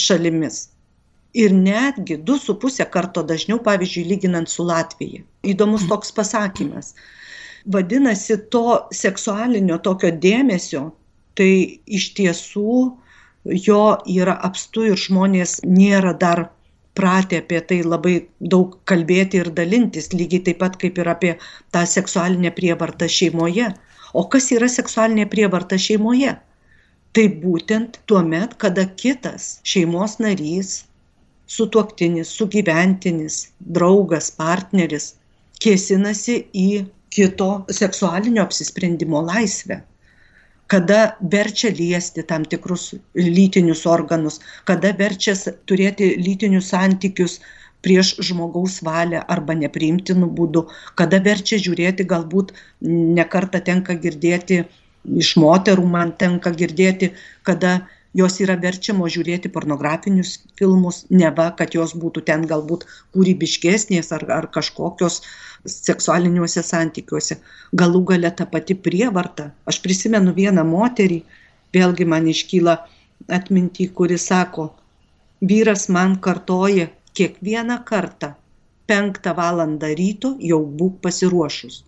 šalimis 0.07 0.63
ir 1.35 1.53
netgi 1.53 2.17
du 2.17 2.39
su 2.39 2.55
puse 2.61 2.85
karto 2.91 3.23
dažniau, 3.27 3.59
pavyzdžiui, 3.63 4.07
lyginant 4.07 4.51
su 4.51 4.65
Latvija. 4.65 5.23
Įdomus 5.43 5.89
toks 5.91 6.15
pasakymas. 6.15 6.95
Vadinasi, 7.75 8.37
to 8.55 8.85
seksualinio 8.95 9.81
tokio 9.83 10.13
dėmesio, 10.25 10.85
tai 11.39 11.81
iš 11.99 12.13
tiesų 12.19 12.77
jo 13.69 13.81
yra 14.19 14.35
apstu 14.49 14.87
ir 14.91 15.01
žmonės 15.01 15.59
nėra 15.65 16.15
dar 16.21 16.47
pratę 16.95 17.41
apie 17.43 17.61
tai 17.69 17.81
labai 17.83 18.15
daug 18.55 18.77
kalbėti 18.91 19.41
ir 19.43 19.51
dalintis, 19.59 20.13
lygiai 20.15 20.45
taip 20.49 20.61
pat 20.63 20.79
kaip 20.81 20.99
ir 21.03 21.11
apie 21.11 21.33
tą 21.75 21.83
seksualinę 21.95 22.55
prievartą 22.59 23.09
šeimoje. 23.11 23.73
O 24.15 24.25
kas 24.31 24.51
yra 24.55 24.69
seksualinė 24.71 25.27
prievarta 25.31 25.79
šeimoje? 25.87 26.37
Tai 27.15 27.25
būtent 27.43 27.99
tuo 28.11 28.23
met, 28.27 28.55
kada 28.63 28.87
kitas 29.03 29.59
šeimos 29.67 30.19
narys 30.23 30.85
sutuoktinis, 31.51 32.31
sugyventinis, 32.39 33.41
draugas, 33.77 34.31
partneris 34.39 35.13
kėsinasi 35.63 36.39
į 36.55 36.69
kito 37.15 37.51
seksualinio 37.71 38.43
apsisprendimo 38.47 39.21
laisvę 39.27 39.83
kada 40.67 41.17
verčia 41.21 41.71
liesti 41.71 42.23
tam 42.23 42.45
tikrus 42.45 42.95
lytinius 43.15 43.85
organus, 43.87 44.41
kada 44.65 44.93
verčia 44.97 45.35
turėti 45.69 46.15
lytinius 46.21 46.71
santykius 46.73 47.41
prieš 47.85 48.15
žmogaus 48.25 48.79
valią 48.85 49.21
arba 49.29 49.57
nepriimtinų 49.61 50.31
būdų, 50.39 50.65
kada 50.97 51.21
verčia 51.21 51.59
žiūrėti, 51.61 52.07
galbūt 52.09 52.55
nekarta 52.81 53.61
tenka 53.61 53.97
girdėti, 54.07 54.63
iš 55.05 55.35
moterų 55.37 55.85
man 55.85 56.15
tenka 56.17 56.55
girdėti, 56.57 57.13
kada 57.45 57.83
jos 58.15 58.39
yra 58.45 58.55
verčiamos 58.63 59.13
žiūrėti 59.15 59.51
pornografinius 59.55 60.37
filmus, 60.59 61.03
neva, 61.11 61.49
kad 61.59 61.75
jos 61.75 61.95
būtų 61.99 62.23
ten 62.31 62.47
galbūt 62.51 62.87
kūrybiškesnės 63.17 64.13
ar, 64.17 64.27
ar 64.39 64.49
kažkokios 64.55 65.21
seksualiniuose 65.71 66.63
santykiuose. 66.63 67.39
Galų 67.83 68.05
gale 68.13 68.31
ta 68.39 68.47
pati 68.47 68.77
prievarta. 68.87 69.51
Aš 69.67 69.81
prisimenu 69.85 70.35
vieną 70.37 70.65
moterį, 70.69 71.23
vėlgi 71.75 72.07
man 72.07 72.29
iškyla 72.31 72.77
atminti, 73.39 73.89
kuri 73.99 74.19
sako, 74.21 74.69
vyras 75.43 75.89
man 75.89 76.19
kartoja 76.21 76.89
kiekvieną 77.19 77.81
kartą, 77.89 78.35
penktą 78.87 79.35
valandą 79.39 79.91
ryto 79.99 80.35
jau 80.51 80.61
būk 80.81 81.01
pasiruošus. 81.07 81.83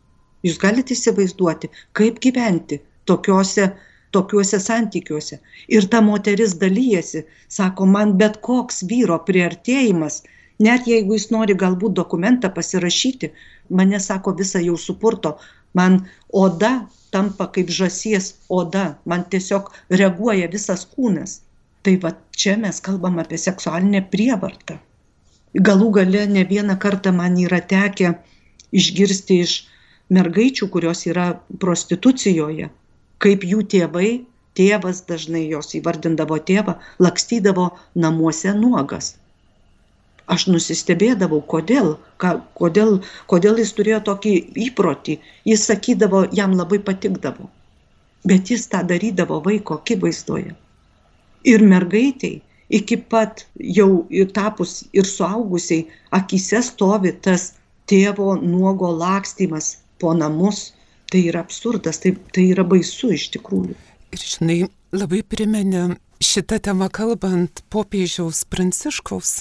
Jūs 0.46 0.58
galite 0.62 0.94
įsivaizduoti, 0.94 1.70
kaip 1.96 2.18
gyventi 2.22 2.80
tokiuose, 3.10 3.70
tokiuose 4.16 4.60
santykiuose. 4.68 5.38
Ir 5.78 5.88
ta 5.92 6.02
moteris 6.08 6.56
dalyjasi, 6.62 7.24
sako, 7.58 7.86
man 7.96 8.16
bet 8.22 8.40
koks 8.48 8.82
vyro 8.90 9.20
priartėjimas, 9.28 10.22
net 10.66 10.90
jeigu 10.90 11.18
jis 11.18 11.30
nori 11.34 11.56
galbūt 11.64 11.96
dokumentą 12.00 12.52
pasirašyti, 12.58 13.32
mane, 13.80 14.00
sako, 14.10 14.34
visą 14.40 14.62
jau 14.64 14.76
supurto, 14.88 15.36
man 15.76 16.02
oda 16.44 16.74
tampa 17.16 17.46
kaip 17.54 17.70
žasies 17.72 18.32
oda, 18.60 18.86
man 19.04 19.24
tiesiog 19.32 19.70
reaguoja 20.00 20.48
visas 20.52 20.86
kūnas. 20.94 21.40
Tai 21.86 21.94
va 22.02 22.12
čia 22.36 22.56
mes 22.60 22.80
kalbam 22.82 23.20
apie 23.22 23.38
seksualinę 23.38 24.02
prievartą. 24.12 24.78
Galų 25.68 25.90
gale 25.98 26.24
ne 26.32 26.42
vieną 26.44 26.76
kartą 26.82 27.12
man 27.16 27.38
yra 27.40 27.60
tekę 27.72 28.16
išgirsti 28.80 29.38
iš 29.44 29.54
mergaičių, 30.16 30.68
kurios 30.74 31.04
yra 31.06 31.28
prostitucijoje, 31.62 32.68
kaip 33.24 33.44
jų 33.50 33.62
tėvai, 33.74 34.08
tėvas 34.58 35.02
dažnai 35.10 35.44
jos 35.52 35.74
įvardindavo 35.78 36.38
tėvą, 36.50 36.76
lakstydavo 37.06 37.68
namuose 38.04 38.54
nuogas. 38.56 39.14
Aš 40.34 40.46
nusistebėdavau, 40.50 41.38
kodėl, 41.52 41.92
ką, 42.22 42.32
kodėl, 42.60 42.96
kodėl 43.30 43.60
jis 43.62 43.72
turėjo 43.78 44.00
tokį 44.08 44.32
įprotį. 44.64 45.20
Jis 45.46 45.66
sakydavo, 45.70 46.24
jam 46.38 46.56
labai 46.58 46.80
patikdavo. 46.88 47.46
Bet 48.26 48.50
jis 48.50 48.66
tą 48.72 48.82
darydavo 48.90 49.38
vaiko 49.44 49.78
akivaizdoje. 49.78 50.56
Ir 51.46 51.62
mergaitiai 51.62 52.40
iki 52.80 52.96
pat 53.12 53.44
jau 53.78 53.90
ir 54.10 54.32
tapus 54.34 54.80
ir 54.92 55.06
suaugusiai 55.06 55.86
akise 56.18 56.62
stovi 56.68 57.12
tas 57.26 57.52
tėvo 57.86 58.34
nuogo 58.42 58.90
lakstymas 59.02 59.76
po 60.00 60.14
namus. 60.22 60.72
Tai 61.10 61.20
yra 61.22 61.44
absurdas, 61.44 62.00
tai, 62.02 62.16
tai 62.34 62.48
yra 62.52 62.64
baisu 62.66 63.12
iš 63.14 63.28
tikrųjų. 63.36 63.76
Ir 64.14 64.22
žinai, 64.22 64.58
labai 64.94 65.22
primenė 65.22 65.96
šitą 66.22 66.58
temą 66.62 66.88
kalbant 66.90 67.62
popiežiaus 67.70 68.44
Pranciškaus 68.50 69.32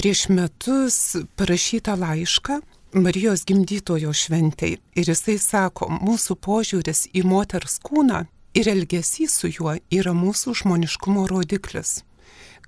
prieš 0.00 0.26
metus 0.32 0.98
parašytą 1.38 1.96
laišką 2.00 2.60
Marijos 2.98 3.44
gimdytojo 3.46 4.10
šventai. 4.10 4.72
Ir 4.98 5.10
jisai 5.12 5.36
sako, 5.38 5.86
mūsų 6.02 6.34
požiūris 6.42 7.04
į 7.14 7.22
moters 7.22 7.78
kūną 7.86 8.24
ir 8.58 8.70
elgesys 8.72 9.36
su 9.38 9.50
juo 9.52 9.76
yra 9.94 10.14
mūsų 10.16 10.56
žmoniškumo 10.62 11.28
rodiklis 11.30 12.00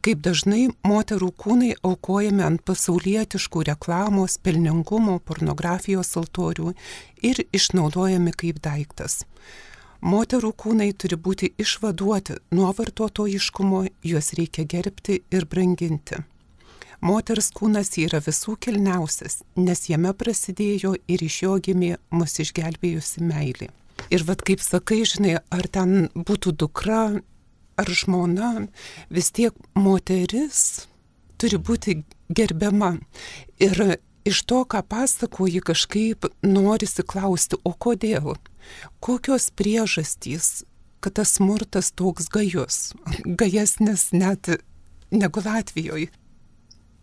kaip 0.02 0.22
dažnai 0.24 0.68
moterų 0.86 1.28
kūnai 1.38 1.72
aukojami 1.86 2.42
ant 2.46 2.64
pasaulietiškų 2.66 3.62
reklamos, 3.70 4.38
pelningumo, 4.42 5.20
pornografijos 5.22 6.16
altorių 6.18 6.72
ir 7.22 7.44
išnaudojami 7.54 8.34
kaip 8.34 8.58
daiktas. 8.64 9.22
Moterų 10.02 10.50
kūnai 10.58 10.90
turi 10.98 11.14
būti 11.14 11.52
išvaduoti 11.62 12.40
nuo 12.50 12.72
vartotojiškumo, 12.74 13.84
juos 14.02 14.32
reikia 14.34 14.66
gerbti 14.66 15.20
ir 15.30 15.46
branginti. 15.46 16.18
Moters 17.02 17.50
kūnas 17.50 17.96
yra 17.98 18.20
visų 18.22 18.56
kilniausias, 18.62 19.40
nes 19.58 19.88
jame 19.90 20.12
prasidėjo 20.14 20.94
ir 21.10 21.22
iš 21.26 21.38
jo 21.42 21.56
gimė 21.58 21.96
mus 22.14 22.38
išgelbėjusi 22.42 23.22
meilė. 23.26 23.70
Ir 24.10 24.22
vad 24.26 24.42
kaip 24.46 24.62
sakai, 24.62 25.00
žinai, 25.06 25.40
ar 25.50 25.66
ten 25.70 26.08
būtų 26.14 26.54
dukra, 26.62 27.00
ar 27.82 27.90
žmona, 27.90 28.68
vis 29.10 29.30
tiek 29.34 29.56
moteris 29.74 30.86
turi 31.42 31.58
būti 31.58 31.98
gerbiama. 32.30 32.94
Ir 33.62 33.98
iš 34.28 34.42
to, 34.46 34.62
ką 34.62 34.82
pasakoji, 34.86 35.62
kažkaip 35.66 36.28
norisi 36.46 37.02
klausti, 37.02 37.58
o 37.66 37.74
kodėl? 37.74 38.36
Kokios 39.02 39.50
priežastys, 39.58 40.62
kad 41.02 41.18
tas 41.18 41.34
smurtas 41.38 41.90
toks 41.98 42.30
gajus, 42.30 42.92
gajesnis 43.26 44.10
net 44.14 44.54
negu 45.10 45.42
Latvijoje? 45.44 46.12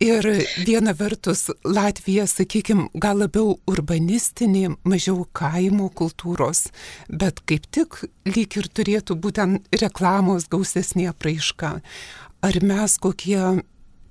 Ir 0.00 0.24
viena 0.64 0.94
vertus 0.96 1.50
Latvija, 1.60 2.24
sakykime, 2.24 2.86
gal 2.96 3.18
labiau 3.20 3.58
urbanistinė, 3.68 4.70
mažiau 4.88 5.26
kaimo 5.36 5.90
kultūros, 5.92 6.70
bet 7.12 7.42
kaip 7.44 7.66
tik 7.68 7.98
lyg 8.24 8.56
ir 8.56 8.68
turėtų 8.72 9.18
būtent 9.20 9.76
reklamos 9.82 10.46
gausesnė 10.48 11.10
apraiška. 11.10 11.74
Ar 12.40 12.58
mes 12.64 12.94
kokie 12.96 13.42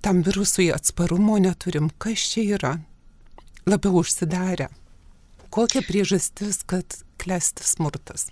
tam 0.05 0.21
virusui 0.27 0.67
atsparumo 0.75 1.39
neturim, 1.41 1.89
kas 1.97 2.27
čia 2.35 2.45
yra? 2.59 2.75
Labiau 3.65 4.03
užsidarę. 4.03 4.69
Kokia 5.49 5.81
priežastis, 5.89 6.61
kad 6.69 6.99
klesti 7.17 7.65
smurtas? 7.65 8.27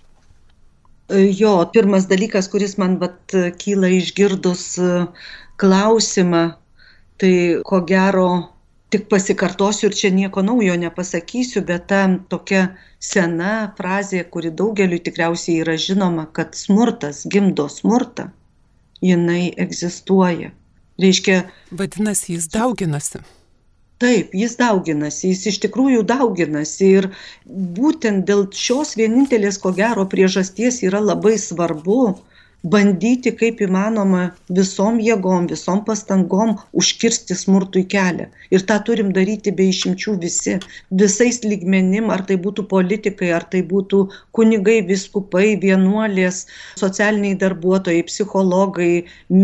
Jo, 1.10 1.58
pirmas 1.74 2.06
dalykas, 2.06 2.46
kuris 2.54 2.78
man 2.78 3.00
vat, 3.02 3.34
kyla 3.58 3.90
išgirdus 3.98 4.64
klausimą, 5.58 6.46
tai 7.18 7.34
ko 7.66 7.82
gero 7.86 8.28
tik 8.88 9.08
pasikartosiu 9.12 9.90
ir 9.90 9.96
čia 10.00 10.10
nieko 10.14 10.42
naujo 10.42 10.76
nepasakysiu, 10.80 11.62
bet 11.70 11.88
ta 11.92 12.04
tokia 12.32 12.62
sena 12.98 13.72
frazė, 13.78 14.22
kuri 14.32 14.52
daugeliu 14.60 15.00
tikriausiai 15.04 15.64
yra 15.64 15.76
žinoma, 15.76 16.28
kad 16.32 16.56
smurtas 16.56 17.26
gimdo 17.28 17.68
smurtą, 17.72 18.30
jinai 19.04 19.50
egzistuoja. 19.66 20.54
Reiškia. 20.98 21.42
Vadinasi, 21.70 22.32
jis 22.34 22.48
dauginasi. 22.54 23.20
Taip, 24.02 24.30
jis 24.34 24.54
dauginasi, 24.58 25.32
jis 25.32 25.44
iš 25.52 25.56
tikrųjų 25.66 26.04
dauginasi 26.06 26.88
ir 27.00 27.08
būtent 27.78 28.24
dėl 28.26 28.44
šios 28.54 28.94
vienintelės, 28.98 29.58
ko 29.62 29.72
gero, 29.74 30.06
priežasties 30.10 30.80
yra 30.86 31.02
labai 31.02 31.34
svarbu 31.38 32.14
bandyti 32.72 33.32
kaip 33.40 33.60
įmanoma 33.64 34.22
visom 34.58 34.98
jėgom, 35.04 35.46
visom 35.52 35.82
pastangom 35.88 36.54
užkirsti 36.82 37.36
smurtui 37.42 37.84
kelią. 37.94 38.26
Ir 38.54 38.64
tą 38.70 38.78
turim 38.88 39.12
daryti 39.16 39.52
be 39.60 39.68
išimčių 39.72 40.14
visi, 40.24 40.56
visais 41.02 41.40
lygmenim, 41.44 42.10
ar 42.14 42.24
tai 42.30 42.38
būtų 42.46 42.66
politikai, 42.72 43.30
ar 43.38 43.46
tai 43.52 43.62
būtų 43.72 44.02
kunigai, 44.38 44.78
viskupai, 44.90 45.46
vienuolės, 45.64 46.44
socialiniai 46.82 47.38
darbuotojai, 47.44 48.04
psichologai, 48.10 48.92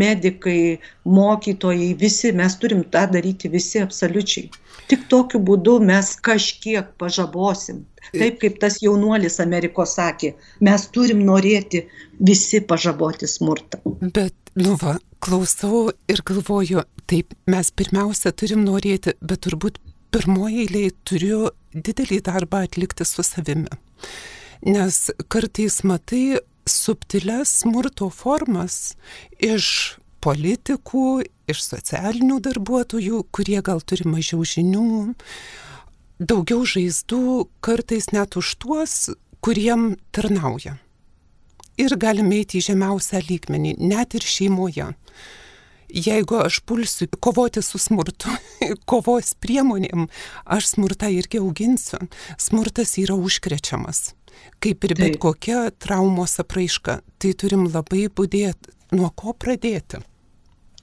medikai, 0.02 0.78
mokytojai, 1.20 1.92
visi 2.04 2.34
mes 2.42 2.60
turim 2.62 2.84
tą 2.96 3.06
daryti 3.16 3.52
visi 3.56 3.84
absoliučiai. 3.86 4.50
Tik 4.90 5.08
tokiu 5.08 5.40
būdu 5.40 5.78
mes 5.80 6.12
kažkiek 6.24 6.94
pažabosim 7.00 7.84
Taip 8.12 8.38
kaip 8.42 8.58
tas 8.60 8.78
jaunuolis 8.82 9.38
Amerikos 9.42 9.96
sakė, 9.96 10.34
mes 10.64 10.86
turim 10.92 11.22
norėti 11.26 11.84
visi 12.20 12.60
pažaboti 12.60 13.28
smurtą. 13.30 13.80
Bet, 14.02 14.34
nu 14.60 14.76
va, 14.80 14.96
klausau 15.24 15.88
ir 16.10 16.22
galvoju, 16.26 16.84
taip, 17.10 17.34
mes 17.50 17.70
pirmiausia 17.72 18.34
turim 18.36 18.64
norėti, 18.66 19.16
bet 19.24 19.44
turbūt 19.46 19.80
pirmoji 20.14 20.66
eilė 20.66 20.86
turiu 21.08 21.48
didelį 21.74 22.20
darbą 22.28 22.64
atlikti 22.68 23.06
su 23.08 23.24
savimi. 23.26 23.72
Nes 24.64 25.08
kartais 25.32 25.80
matai 25.84 26.40
subtiles 26.68 27.50
smurto 27.64 28.08
formas 28.12 28.94
iš 29.36 29.66
politikų, 30.24 31.24
iš 31.50 31.60
socialinių 31.66 32.40
darbuotojų, 32.44 33.24
kurie 33.34 33.60
gal 33.64 33.82
turi 33.84 34.06
mažiau 34.08 34.44
žinių, 34.48 35.12
daugiau 36.18 36.64
žaizdų 36.64 37.48
kartais 37.64 38.10
net 38.14 38.38
už 38.40 38.54
tuos, 38.62 38.96
kuriem 39.44 39.94
tarnauja. 40.14 40.78
Ir 41.76 41.96
galime 41.98 42.38
eiti 42.40 42.60
į 42.60 42.68
žemiausią 42.70 43.24
lygmenį, 43.28 43.74
net 43.82 44.14
ir 44.14 44.24
šeimoje. 44.24 44.92
Jeigu 45.94 46.38
aš 46.42 46.60
pulsiu 46.66 47.06
kovoti 47.22 47.62
su 47.62 47.78
smurtu, 47.78 48.30
kovos 48.90 49.34
priemonėm, 49.42 50.06
aš 50.46 50.72
smurtą 50.72 51.10
irgi 51.12 51.42
auginsiu. 51.42 52.00
Smurtas 52.40 52.96
yra 53.02 53.18
užkrečiamas. 53.18 54.14
Kaip 54.62 54.86
ir 54.86 54.96
bet 54.98 55.20
kokia 55.22 55.68
traumos 55.78 56.38
apraiška, 56.42 56.98
tai 57.22 57.34
turim 57.38 57.68
labai 57.68 58.08
būdėti, 58.08 58.74
nuo 58.96 59.10
ko 59.14 59.34
pradėti. 59.34 60.00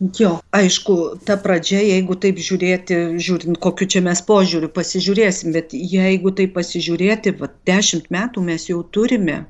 Jo, 0.02 0.40
aišku, 0.58 0.94
ta 1.30 1.36
pradžia, 1.38 1.78
jeigu 1.86 2.16
taip 2.18 2.40
žiūrėti, 2.42 2.96
žiūrint, 3.22 3.60
kokiu 3.62 3.86
čia 3.94 4.00
mes 4.02 4.22
požiūriu 4.26 4.72
pasižiūrėsim, 4.74 5.52
bet 5.54 5.76
jeigu 5.78 6.32
taip 6.40 6.56
pasižiūrėti, 6.56 7.36
va, 7.38 7.52
dešimt 7.70 8.08
metų 8.10 8.42
mes 8.48 8.66
jau 8.66 8.80
turime 8.98 9.44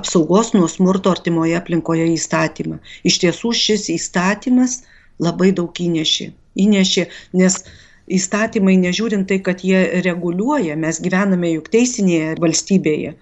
apsaugos 0.00 0.54
nuo 0.54 0.70
smurto 0.72 1.12
artimoje 1.12 1.58
aplinkoje 1.58 2.06
įstatymą. 2.14 2.78
Iš 3.04 3.18
tiesų 3.26 3.52
šis 3.60 3.90
įstatymas 3.92 4.78
labai 5.20 5.50
daug 5.60 5.82
įnešė. 5.84 6.30
Įnešė, 6.64 7.06
nes 7.42 7.60
įstatymai, 8.08 8.78
nežiūrint 8.80 9.28
tai, 9.28 9.42
kad 9.44 9.60
jie 9.68 9.84
reguliuoja, 10.08 10.78
mes 10.80 11.02
gyvename 11.04 11.52
juk 11.58 11.68
teisinėje 11.76 12.40
valstybėje, 12.40 13.12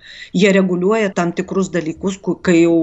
jie 0.44 0.54
reguliuoja 0.60 1.10
tam 1.18 1.34
tikrus 1.34 1.74
dalykus, 1.74 2.22
kai 2.22 2.60
jau, 2.62 2.78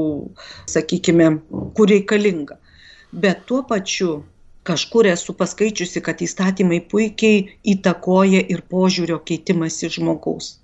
sakykime, 0.76 1.32
kur 1.80 1.96
reikalinga 1.96 2.60
bet 3.24 3.46
tuo 3.48 3.64
pačiu 3.64 4.24
kažkur 4.66 5.08
esu 5.08 5.34
paskaičiusi, 5.40 6.02
kad 6.02 6.22
įstatymai 6.26 6.82
puikiai 6.92 7.42
įtakoja 7.74 8.42
ir 8.54 8.64
požiūrio 8.74 9.20
keitimąsi 9.30 9.92
žmogaus. 9.98 10.56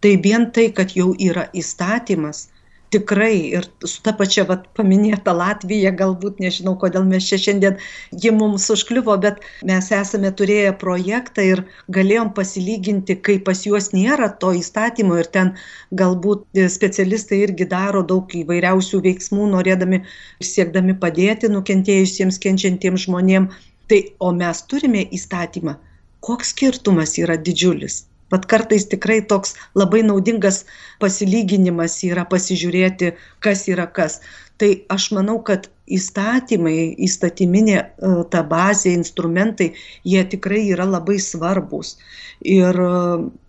Tai 0.00 0.12
vien 0.24 0.48
tai, 0.56 0.66
kad 0.78 0.94
jau 0.96 1.12
yra 1.28 1.46
įstatymas, 1.62 2.46
tikrai 2.94 3.36
ir 3.58 3.66
su 3.92 4.02
ta 4.04 4.12
pačia 4.18 4.44
vat 4.48 4.66
paminėta 4.78 5.34
Latvija, 5.36 5.92
galbūt 6.00 6.40
nežinau, 6.44 6.76
kodėl 6.82 7.06
mes 7.08 7.26
čia 7.28 7.38
šiandien 7.42 7.78
ji 8.24 8.32
mums 8.36 8.68
užkliuvo, 8.74 9.16
bet 9.24 9.42
mes 9.70 9.90
esame 9.98 10.32
turėję 10.40 10.72
projektą 10.82 11.46
ir 11.50 11.62
galėjom 11.98 12.32
pasilyginti, 12.38 13.18
kai 13.28 13.38
pas 13.48 13.64
juos 13.68 13.90
nėra 13.96 14.30
to 14.42 14.52
įstatymo 14.60 15.18
ir 15.22 15.30
ten 15.38 15.54
galbūt 16.02 16.62
specialistai 16.78 17.42
irgi 17.48 17.68
daro 17.76 18.04
daug 18.14 18.36
įvairiausių 18.42 19.02
veiksmų, 19.08 19.50
norėdami 19.56 20.02
ir 20.02 20.50
siekdami 20.54 20.98
padėti 21.06 21.52
nukentėjusiems, 21.52 22.42
kenčiantiems 22.42 23.08
žmonėms. 23.08 23.64
Tai 23.86 24.00
o 24.18 24.32
mes 24.34 24.64
turime 24.66 25.04
įstatymą. 25.14 25.76
Koks 26.26 26.48
skirtumas 26.54 27.12
yra 27.22 27.36
didžiulis? 27.48 28.00
Vat 28.32 28.46
kartais 28.50 28.88
tikrai 28.90 29.20
toks 29.30 29.54
labai 29.78 30.02
naudingas 30.02 30.64
pasilyginimas 31.02 32.00
yra 32.08 32.24
pasižiūrėti, 32.26 33.12
kas 33.44 33.66
yra 33.70 33.86
kas. 33.86 34.20
Tai 34.58 34.70
aš 34.90 35.10
manau, 35.14 35.36
kad 35.46 35.68
įstatymai, 35.86 36.96
įstatyminė 37.06 37.76
e, 37.78 37.86
ta 38.32 38.42
bazė, 38.50 38.94
instrumentai, 38.96 39.72
jie 40.04 40.24
tikrai 40.32 40.64
yra 40.72 40.88
labai 40.88 41.18
svarbus. 41.22 41.96
Ir 42.40 42.80
e, 42.86 42.90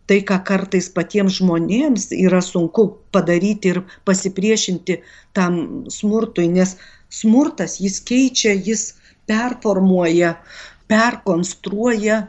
tai, 0.07 0.19
ką 0.29 0.37
kartais 0.47 0.91
patiems 0.93 1.39
žmonėms 1.39 2.11
yra 2.19 2.43
sunku 2.45 2.89
padaryti 3.15 3.73
ir 3.73 3.81
pasipriešinti 4.07 5.01
tam 5.37 5.87
smurtui, 5.91 6.47
nes 6.53 6.75
smurtas 7.09 7.79
jis 7.81 8.01
keičia, 8.05 8.53
jis 8.53 8.91
performuoja, 9.27 10.35
perkonstruoja 10.91 12.25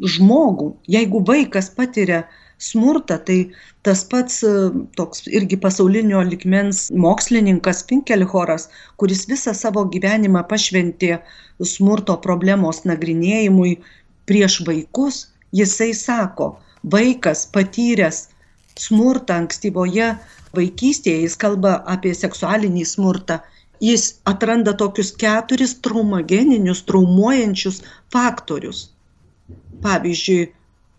žmogų. 0.00 0.68
Jeigu 0.88 1.20
vaikas 1.28 1.68
patiria 1.76 2.22
smurtą, 2.62 3.18
tai 3.26 3.38
tas 3.86 4.04
pats 4.08 4.42
e, 4.46 4.52
toks 4.96 5.26
irgi 5.38 5.58
pasaulinio 5.64 6.22
likmens 6.28 6.86
mokslininkas 7.04 7.84
Finkelhoras, 7.90 8.68
kuris 8.96 9.26
visą 9.30 9.54
savo 9.58 9.84
gyvenimą 9.94 10.44
pašventė 10.52 11.18
smurto 11.74 12.16
problemos 12.26 12.84
nagrinėjimui 12.88 13.76
prieš 14.30 14.60
vaikus, 14.68 15.26
jisai 15.52 15.90
sako, 15.98 16.52
vaikas 16.94 17.44
patyręs 17.54 18.28
smurtą 18.78 19.42
ankstyvoje 19.42 20.12
vaikystėje, 20.56 21.26
jis 21.26 21.36
kalba 21.36 21.80
apie 21.96 22.14
seksualinį 22.16 22.86
smurtą, 22.88 23.40
jis 23.82 24.08
atranda 24.30 24.72
tokius 24.78 25.12
keturis 25.18 25.76
traumageninius, 25.84 26.84
traumuojančius 26.88 27.82
faktorius 28.14 28.91
pavyzdžiui, 29.84 30.50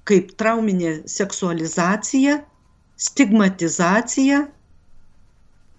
kaip 0.10 0.34
trauminė 0.40 0.96
seksualizacija, 1.10 2.40
stigmatizacija, 3.08 4.42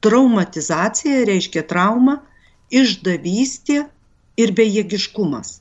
traumatizacija 0.04 1.24
reiškia 1.28 1.64
trauma, 1.68 2.18
išdavystė 2.72 3.84
ir 4.40 4.54
bejėgiškumas. 4.60 5.58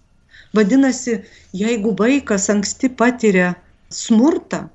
Vadinasi, 0.58 1.20
jeigu 1.58 1.94
vaikas 2.00 2.50
anksti 2.54 2.89
patiria 3.02 3.54
smurtą, 3.89 4.68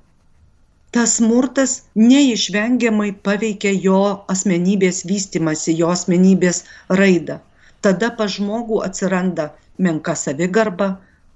tas 0.91 1.17
smurtas 1.19 1.75
neišvengiamai 1.95 3.11
paveikia 3.25 3.71
jo 3.85 3.99
asmenybės 4.33 5.03
vystimasi, 5.09 5.75
jo 5.81 5.91
asmenybės 5.93 6.63
raidą. 7.01 7.39
Tada 7.85 8.09
pa 8.17 8.27
žmogų 8.27 8.81
atsiranda 8.87 9.51
menka 9.77 10.15
savigarba, 10.19 10.89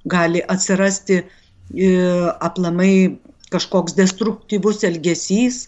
gali 0.06 0.42
atsirasti 0.56 1.20
e, 1.22 1.26
aplamai 2.39 3.20
kažkoks 3.54 3.96
destruktyvus 3.98 4.84
elgesys. 4.88 5.68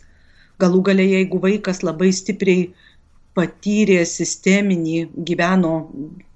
Galų 0.59 0.81
galia, 0.87 1.05
jeigu 1.19 1.39
vaikas 1.43 1.81
labai 1.83 2.11
stipriai 2.15 2.69
patyrė 3.35 3.99
sisteminį, 4.07 5.09
gyveno 5.27 5.73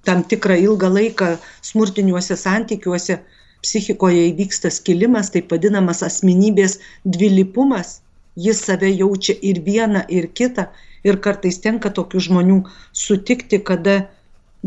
tam 0.04 0.22
tikrą 0.28 0.58
ilgą 0.60 0.90
laiką 0.92 1.30
smurtiniuose 1.64 2.36
santykiuose, 2.36 3.18
psichikoje 3.64 4.26
įvyksta 4.30 4.70
skilimas, 4.72 5.32
taip 5.32 5.50
vadinamas 5.52 6.04
asmenybės 6.04 6.78
dvilipumas, 7.04 8.00
jis 8.36 8.62
save 8.64 8.92
jaučia 8.92 9.36
ir 9.40 9.60
vieną, 9.64 10.04
ir 10.08 10.28
kitą. 10.36 10.68
Ir 11.04 11.16
kartais 11.24 11.56
tenka 11.64 11.88
tokių 11.96 12.20
žmonių 12.26 12.56
sutikti, 12.92 13.60
kada 13.64 14.02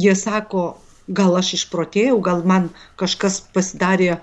jie 0.02 0.16
sako, 0.18 0.64
gal 1.08 1.36
aš 1.40 1.54
išprotėjau, 1.60 2.20
gal 2.24 2.44
man 2.48 2.70
kažkas 3.00 3.42
pasidarė 3.56 4.18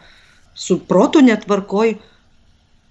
su 0.55 0.79
protu 0.93 1.23
netvarkoj, 1.25 1.97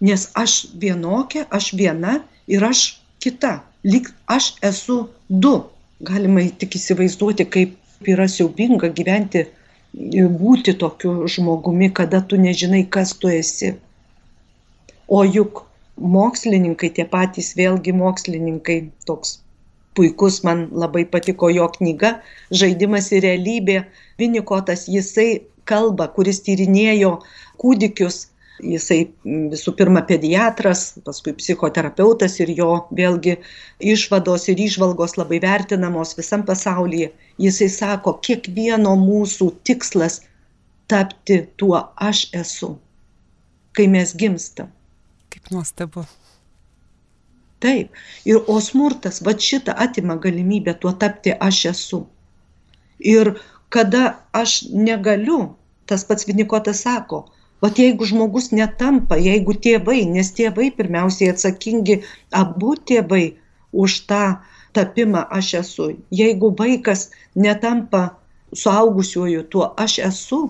nes 0.02 0.30
aš 0.34 0.65
vienokia, 0.82 1.45
aš 1.49 1.73
viena 1.73 2.19
ir 2.47 2.63
aš 2.63 2.99
kita. 3.23 3.60
Lyg 3.84 4.12
aš 4.28 4.54
esu 4.62 5.08
du. 5.30 5.56
Galima 5.99 6.45
tik 6.62 6.78
įsivaizduoti, 6.80 7.45
kaip 7.52 8.08
yra 8.08 8.28
siaubinga 8.32 8.88
gyventi, 8.95 9.45
būti 10.39 10.75
tokiu 10.80 11.28
žmogumi, 11.28 11.89
kada 11.91 12.21
tu 12.21 12.38
nežinai, 12.39 12.86
kas 12.88 13.12
tu 13.19 13.28
esi. 13.28 13.73
O 15.08 15.25
juk 15.25 15.65
mokslininkai, 15.99 16.93
tie 16.95 17.04
patys 17.04 17.56
vėlgi 17.58 17.91
mokslininkai, 17.91 18.80
toks 19.06 19.39
puikus, 19.99 20.39
man 20.47 20.69
labai 20.71 21.03
patiko 21.12 21.51
jo 21.51 21.67
knyga 21.75 22.15
Žaidimas 22.55 23.12
ir 23.12 23.25
realybė. 23.27 23.81
Vinikotas 24.19 24.88
jisai 24.88 25.29
kalba, 25.67 26.07
kuris 26.15 26.39
tyrinėjo 26.47 27.17
kūdikius. 27.62 28.27
Jisai 28.59 28.97
visų 29.23 29.71
pirma 29.79 30.01
pediatras, 30.07 30.81
paskui 31.05 31.31
psichoterapeutas 31.38 32.33
ir 32.43 32.51
jo 32.57 32.73
vėlgi 32.95 33.38
išvados 33.93 34.49
ir 34.51 34.59
išvalgos 34.65 35.15
labai 35.15 35.39
vertinamos 35.45 36.12
visam 36.17 36.43
pasaulyje. 36.47 37.13
Jisai 37.39 37.69
sako, 37.71 38.17
kiekvieno 38.19 38.97
mūsų 38.99 39.53
tikslas 39.63 40.19
tapti 40.91 41.45
tuo 41.55 41.79
aš 42.09 42.25
esu, 42.35 42.73
kai 43.71 43.88
mes 43.88 44.12
gimstam. 44.19 44.73
Kaip 45.31 45.53
nuostabu. 45.55 46.03
Taip. 47.63 47.95
Ir 48.30 48.39
o 48.48 48.60
smurtas, 48.63 49.19
va 49.26 49.34
šitą 49.48 49.76
atima 49.86 50.15
galimybę 50.26 50.74
tuo 50.82 50.93
tapti 51.02 51.34
aš 51.48 51.65
esu. 51.74 52.00
Ir 53.13 53.34
kada 53.76 54.04
aš 54.41 54.54
negaliu, 54.88 55.39
tas 55.86 56.06
pats 56.08 56.28
Vinikotas 56.28 56.84
sako, 56.86 57.19
va 57.62 57.72
jeigu 57.82 58.08
žmogus 58.12 58.52
netampa, 58.56 59.17
jeigu 59.19 59.56
tėvai, 59.65 60.02
nes 60.15 60.32
tėvai 60.38 60.69
pirmiausiai 60.78 61.34
atsakingi, 61.34 62.00
abu 62.43 62.76
tėvai 62.91 63.26
už 63.84 64.00
tą 64.12 64.24
tapimą 64.74 65.26
aš 65.39 65.54
esu. 65.63 65.89
Jeigu 66.22 66.54
vaikas 66.60 67.10
netampa 67.36 68.04
suaugusiuoju 68.54 69.43
tuo 69.52 69.74
aš 69.86 70.00
esu, 70.10 70.41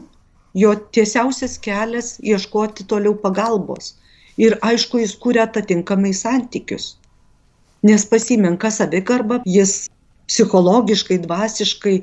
jo 0.53 0.75
tiesiausias 0.97 1.57
kelias 1.65 2.17
ieškoti 2.21 2.85
toliau 2.91 3.15
pagalbos. 3.25 3.95
Ir 4.39 4.55
aišku, 4.63 5.01
jis 5.03 5.17
kuria 5.19 5.45
atitinkamai 5.49 6.13
santykius 6.15 6.93
nes 7.83 8.05
pasimenka 8.05 8.71
savigarba, 8.71 9.41
jis 9.45 9.89
psichologiškai, 10.29 11.19
dvasiškai, 11.25 11.95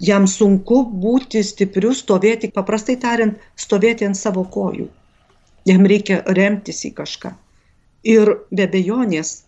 jam 0.00 0.26
sunku 0.30 0.82
būti 1.04 1.42
stipriu, 1.44 1.92
stovėti, 1.96 2.52
paprastai 2.54 2.98
tariant, 3.00 3.38
stovėti 3.58 4.06
ant 4.06 4.18
savo 4.18 4.44
kojų. 4.44 4.88
Jam 5.66 5.86
reikia 5.86 6.22
remtis 6.38 6.84
į 6.86 6.92
kažką. 6.98 7.32
Ir 8.06 8.34
be 8.50 8.66
bejonės, 8.70 9.44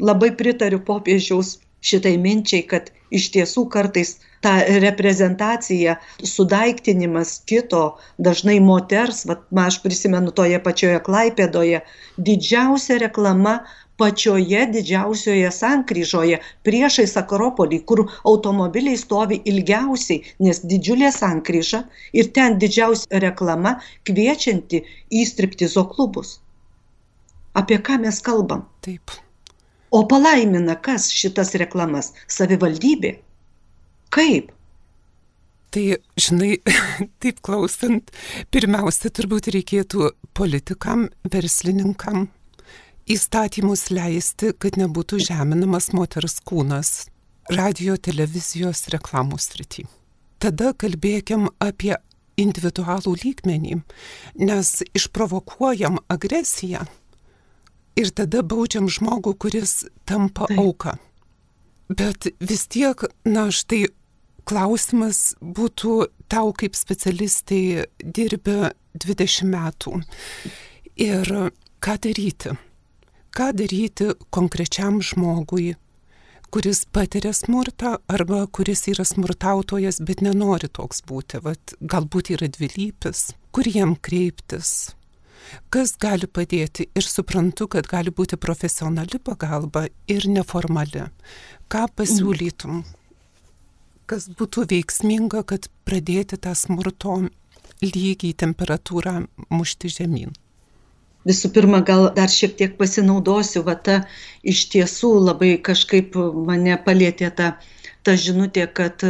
labai 0.00 0.30
pritariu 0.36 0.80
popiežiaus 0.84 1.58
šitai 1.84 2.16
minčiai, 2.20 2.64
kad 2.68 2.90
iš 3.10 3.30
tiesų 3.34 3.66
kartais 3.72 4.16
ta 4.44 4.58
reprezentacija, 4.84 5.96
sudaiktinimas 6.20 7.38
kito, 7.48 7.84
dažnai 8.18 8.58
moters, 8.60 9.24
vat, 9.28 9.46
aš 9.66 9.80
prisimenu 9.84 10.34
toje 10.36 10.60
pačioje 10.66 11.00
Klaipėdoje, 11.06 11.80
didžiausia 12.28 12.98
reklama 13.00 13.54
pačioje 13.96 14.66
didžiausioje 14.74 15.50
sankryžoje 15.54 16.40
priešais 16.66 17.16
Akropolį, 17.20 17.80
kur 17.88 18.04
automobiliai 18.26 18.98
stovi 19.00 19.40
ilgiausiai, 19.50 20.22
nes 20.46 20.62
didžiulė 20.72 21.12
sankryža 21.14 21.84
ir 22.12 22.32
ten 22.38 22.58
didžiausia 22.62 23.22
reklama 23.26 23.76
kviečianti 24.08 24.82
į 25.10 25.26
striptizo 25.30 25.86
klubus. 25.94 26.38
Apie 27.54 27.78
ką 27.78 28.00
mes 28.02 28.18
kalbam? 28.26 28.66
Taip. 28.82 29.14
O 29.94 30.00
palaimina 30.10 30.74
kas 30.82 31.06
šitas 31.14 31.52
reklamas? 31.60 32.10
Savivaldybė. 32.26 33.12
Kaip? 34.14 34.48
Tai, 35.74 35.84
žinai, 36.18 36.56
taip 37.22 37.38
klausant, 37.46 38.10
pirmiausia, 38.54 39.12
turbūt 39.14 39.52
reikėtų 39.54 40.10
politikam, 40.34 41.06
verslininkam, 41.30 42.26
įstatymus 43.06 43.88
leisti, 43.94 44.50
kad 44.58 44.80
nebūtų 44.82 45.20
žeminamas 45.28 45.92
moters 45.94 46.40
kūnas 46.42 46.92
radio, 47.54 47.94
televizijos, 47.94 48.88
reklamų 48.94 49.38
srity. 49.42 49.86
Tada 50.42 50.72
kalbėkim 50.74 51.46
apie 51.62 51.94
individualų 52.40 53.14
lygmenį, 53.22 53.78
nes 54.42 54.74
išprovokuojam 54.90 56.02
agresiją 56.10 56.82
ir 57.98 58.10
tada 58.10 58.42
baudžiam 58.42 58.88
žmogų, 58.90 59.34
kuris 59.38 59.84
tampa 60.08 60.48
Taip. 60.50 60.58
auka. 60.60 60.96
Bet 61.88 62.28
vis 62.40 62.66
tiek, 62.72 63.04
na 63.24 63.50
štai 63.52 63.86
klausimas 64.48 65.34
būtų 65.40 66.08
tau 66.32 66.52
kaip 66.56 66.76
specialistai 66.76 67.86
dirbę 68.00 68.72
20 69.00 69.48
metų. 69.50 70.00
Ir 71.00 71.30
ką 71.84 71.96
daryti? 72.06 72.54
Ką 73.34 73.50
daryti 73.56 74.12
konkrečiam 74.30 75.00
žmogui, 75.02 75.74
kuris 76.54 76.84
patiria 76.86 77.32
smurtą 77.34 77.96
arba 78.06 78.44
kuris 78.46 78.86
yra 78.92 79.04
smurtautojas, 79.04 79.98
bet 80.06 80.22
nenori 80.22 80.70
toks 80.70 81.02
būti. 81.08 81.40
Vat, 81.42 81.74
galbūt 81.82 82.30
yra 82.36 82.46
dvilypis, 82.46 83.32
kur 83.50 83.66
jam 83.66 83.96
kreiptis, 83.98 84.94
kas 85.72 85.94
gali 86.00 86.26
padėti 86.26 86.88
ir 86.94 87.06
suprantu, 87.06 87.68
kad 87.68 87.88
gali 87.90 88.12
būti 88.14 88.38
profesionali 88.40 89.20
pagalba 89.22 89.86
ir 90.10 90.28
neformali. 90.28 91.08
Ką 91.72 91.86
pasiūlytum? 91.96 92.84
Kas 94.06 94.28
būtų 94.28 94.66
veiksminga, 94.70 95.42
kad 95.48 95.70
pradėti 95.88 96.36
tą 96.36 96.52
smurto 96.58 97.22
lygį, 97.84 98.34
temperatūrą 98.44 99.22
mušti 99.50 99.92
žemyn? 99.92 100.34
Visų 101.24 101.48
pirma, 101.56 101.80
gal 101.80 102.10
dar 102.16 102.28
šiek 102.28 102.52
tiek 102.58 102.74
pasinaudosiu, 102.76 103.62
va 103.64 103.78
ta 103.80 104.02
iš 104.44 104.66
tiesų 104.74 105.14
labai 105.30 105.54
kažkaip 105.56 106.18
mane 106.48 106.76
palėtė 106.84 107.30
ta, 107.38 107.54
ta 108.04 108.16
žinutė, 108.20 108.66
kad 108.68 109.00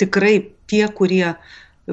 tikrai 0.00 0.34
tie, 0.68 0.84
kurie 0.98 1.34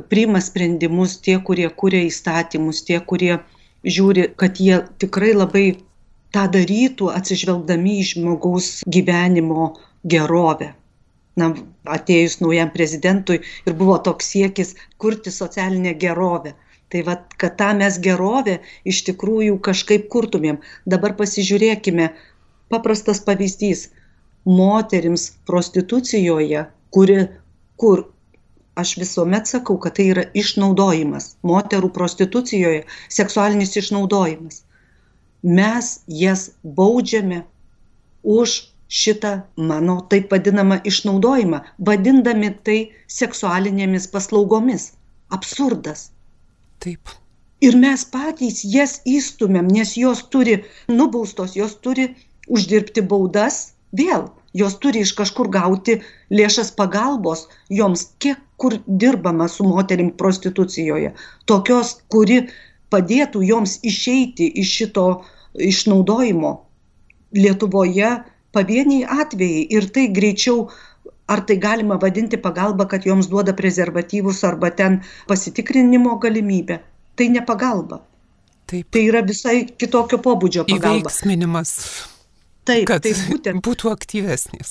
priima 0.10 0.42
sprendimus, 0.42 1.18
tie, 1.26 1.38
kurie 1.48 1.70
kuria 1.70 2.04
įstatymus, 2.08 2.84
tie, 2.88 3.00
kurie 3.00 3.40
žiūri, 3.84 4.30
kad 4.40 4.60
jie 4.62 4.82
tikrai 5.02 5.34
labai 5.36 5.66
tą 6.36 6.46
darytų 6.52 7.10
atsižvelgdami 7.12 7.98
į 8.00 8.08
žmogaus 8.14 8.70
gyvenimo 8.88 9.74
gerovę. 10.14 10.72
Na, 11.40 11.54
atėjus 11.88 12.40
naujam 12.44 12.72
prezidentui 12.72 13.40
ir 13.40 13.76
buvo 13.80 13.98
toks 14.04 14.32
siekis 14.34 14.76
kurti 15.00 15.32
socialinę 15.32 15.94
gerovę. 15.96 16.54
Tai 16.92 17.04
vad, 17.08 17.36
kad 17.40 17.56
tą 17.60 17.70
mes 17.80 17.98
gerovę 18.04 18.58
iš 18.84 19.04
tikrųjų 19.08 19.60
kažkaip 19.64 20.10
kurtumėm. 20.12 20.60
Dabar 20.94 21.16
pasižiūrėkime, 21.20 22.10
paprastas 22.72 23.24
pavyzdys. 23.28 23.90
Moterims 24.44 25.30
prostitucijoje, 25.46 26.66
kuri, 26.92 27.18
kur 27.80 28.08
aš 28.82 28.96
visuomet 29.02 29.50
sakau, 29.50 29.78
kad 29.84 29.96
tai 29.98 30.08
yra 30.14 30.26
išnaudojimas. 30.42 31.36
Moterų 31.48 31.92
prostitucijoje 31.96 32.84
seksualinis 33.20 33.78
išnaudojimas. 33.82 34.64
Mes 35.42 35.92
jas 36.22 36.50
baudžiame 36.80 37.44
už 38.38 38.58
šitą 38.92 39.32
mano 39.56 39.96
taip 40.12 40.34
vadinamą 40.34 40.82
išnaudojimą, 40.92 41.62
vadindami 41.90 42.52
tai 42.68 42.80
seksualinėmis 43.20 44.10
paslaugomis. 44.12 44.92
Absurdas. 45.32 46.10
Taip. 46.84 47.16
Ir 47.62 47.78
mes 47.78 48.04
patys 48.14 48.64
jas 48.66 49.00
įstumėm, 49.06 49.70
nes 49.72 49.96
jos 49.98 50.26
turi 50.34 50.58
nubaustos, 50.90 51.56
jos 51.56 51.78
turi 51.86 52.10
uždirbti 52.50 53.04
baudas 53.14 53.62
vėl 53.96 54.28
jos 54.54 54.78
turi 54.84 55.04
iš 55.06 55.14
kažkur 55.18 55.50
gauti 55.52 56.00
lėšas 56.32 56.74
pagalbos 56.78 57.48
joms 57.70 58.08
kiek 58.20 58.40
kur 58.62 58.76
dirbama 58.86 59.48
su 59.50 59.66
moterim 59.66 60.12
prostitucijoje. 60.18 61.14
Tokios 61.50 61.96
kuri 62.14 62.44
padėtų 62.92 63.42
joms 63.48 63.80
išeiti 63.88 64.52
iš 64.62 64.76
šito 64.82 65.08
išnaudojimo. 65.72 66.54
Lietuvoje 67.36 68.12
pavieniai 68.52 69.08
atvejai 69.24 69.66
ir 69.72 69.88
tai 69.96 70.08
greičiau 70.12 70.68
ar 71.32 71.46
tai 71.48 71.56
galima 71.64 71.96
vadinti 71.96 72.38
pagalba 72.38 72.86
kad 72.92 73.08
joms 73.08 73.32
duoda 73.32 73.56
prezervatyvus 73.56 74.44
arba 74.44 74.70
ten 74.70 75.02
pasitikrinimo 75.28 76.18
galimybę. 76.20 76.80
Tai 77.16 77.30
ne 77.30 77.42
pagalba. 77.46 78.02
Taip. 78.68 78.88
Tai 78.92 79.04
yra 79.08 79.22
visai 79.24 79.66
kitokio 79.66 80.20
pobūdžio 80.24 80.68
pagalba. 80.68 81.08
Įveiksminimas 81.08 81.72
Taip, 82.70 82.86
kad 82.90 83.04
tai 83.06 83.14
būtent. 83.18 83.62
būtų 83.66 83.90
aktyvesnis. 83.92 84.70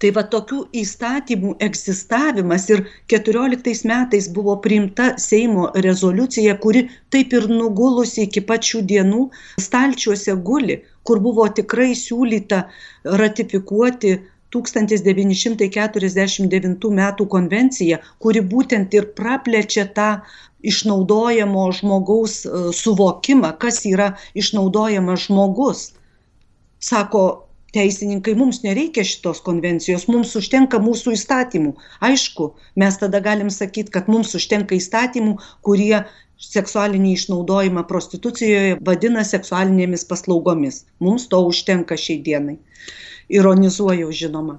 Tai 0.00 0.10
va 0.16 0.22
tokių 0.32 0.58
įstatymų 0.80 1.50
egzistavimas 1.66 2.62
ir 2.72 2.80
14 3.12 3.82
metais 3.90 4.28
buvo 4.36 4.54
priimta 4.64 5.06
Seimo 5.20 5.64
rezoliucija, 5.86 6.52
kuri 6.62 6.80
taip 7.12 7.28
ir 7.36 7.44
nugulusi 7.52 8.18
iki 8.24 8.40
pačių 8.48 8.80
dienų 8.92 9.22
stalčiuose 9.66 10.32
guli, 10.48 10.76
kur 11.04 11.16
buvo 11.26 11.44
tikrai 11.60 11.90
siūlyta 12.04 12.58
ratifikuoti 13.22 14.10
1949 14.56 16.90
metų 17.02 17.22
konvenciją, 17.36 17.96
kuri 18.18 18.40
būtent 18.54 18.88
ir 18.96 19.04
praplečia 19.20 19.84
tą 20.00 20.10
išnaudojamo 20.64 21.72
žmogaus 21.76 22.34
e, 22.44 22.48
suvokimą, 22.80 23.50
kas 23.60 23.76
yra 23.88 24.08
išnaudojamas 24.42 25.20
žmogus 25.28 25.80
sako 26.80 27.24
teisininkai 27.74 28.34
mums 28.34 28.62
nereikia 28.64 29.04
šitos 29.06 29.42
konvencijos 29.46 30.08
mums 30.10 30.32
užtenka 30.40 30.80
mūsų 30.82 31.14
įstatymų. 31.16 31.74
Aišku 32.06 32.48
mes 32.82 32.98
tada 33.02 33.20
galim 33.22 33.50
sakyt 33.54 33.92
kad 33.94 34.08
mums 34.10 34.34
užtenka 34.38 34.74
įstatymų 34.78 35.36
kurie 35.66 36.02
seksualinį 36.40 37.12
išnaudojimą 37.18 37.84
prostitucijoje 37.88 38.78
vadina 38.86 39.24
seksualinėmis 39.28 40.06
paslaugomis. 40.08 40.84
Mums 41.04 41.28
to 41.32 41.42
užtenka 41.46 41.98
šiai 42.00 42.20
dienai. 42.26 42.56
Ironizuoju 43.30 44.10
žinoma. 44.22 44.58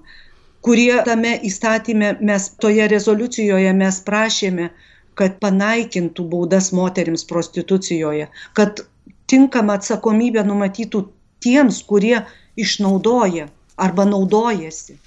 Kurie 0.62 0.94
tame 1.06 1.34
įstatyme 1.50 2.14
mes 2.22 2.48
toje 2.62 2.86
rezoliucijoje 2.88 3.74
mes 3.74 3.98
prašėme 4.08 4.70
kad 5.18 5.40
panaikintų 5.44 6.24
baudas 6.32 6.70
moterims 6.72 7.26
prostitucijoje 7.28 8.30
kad 8.60 8.86
tinkamą 9.32 9.80
atsakomybę 9.80 10.46
numatytų 10.48 11.02
tiems, 11.45 11.82
kurie 11.89 12.21
išnaudoja 12.65 13.47
arba 13.86 14.06
naudojasi. 14.10 14.97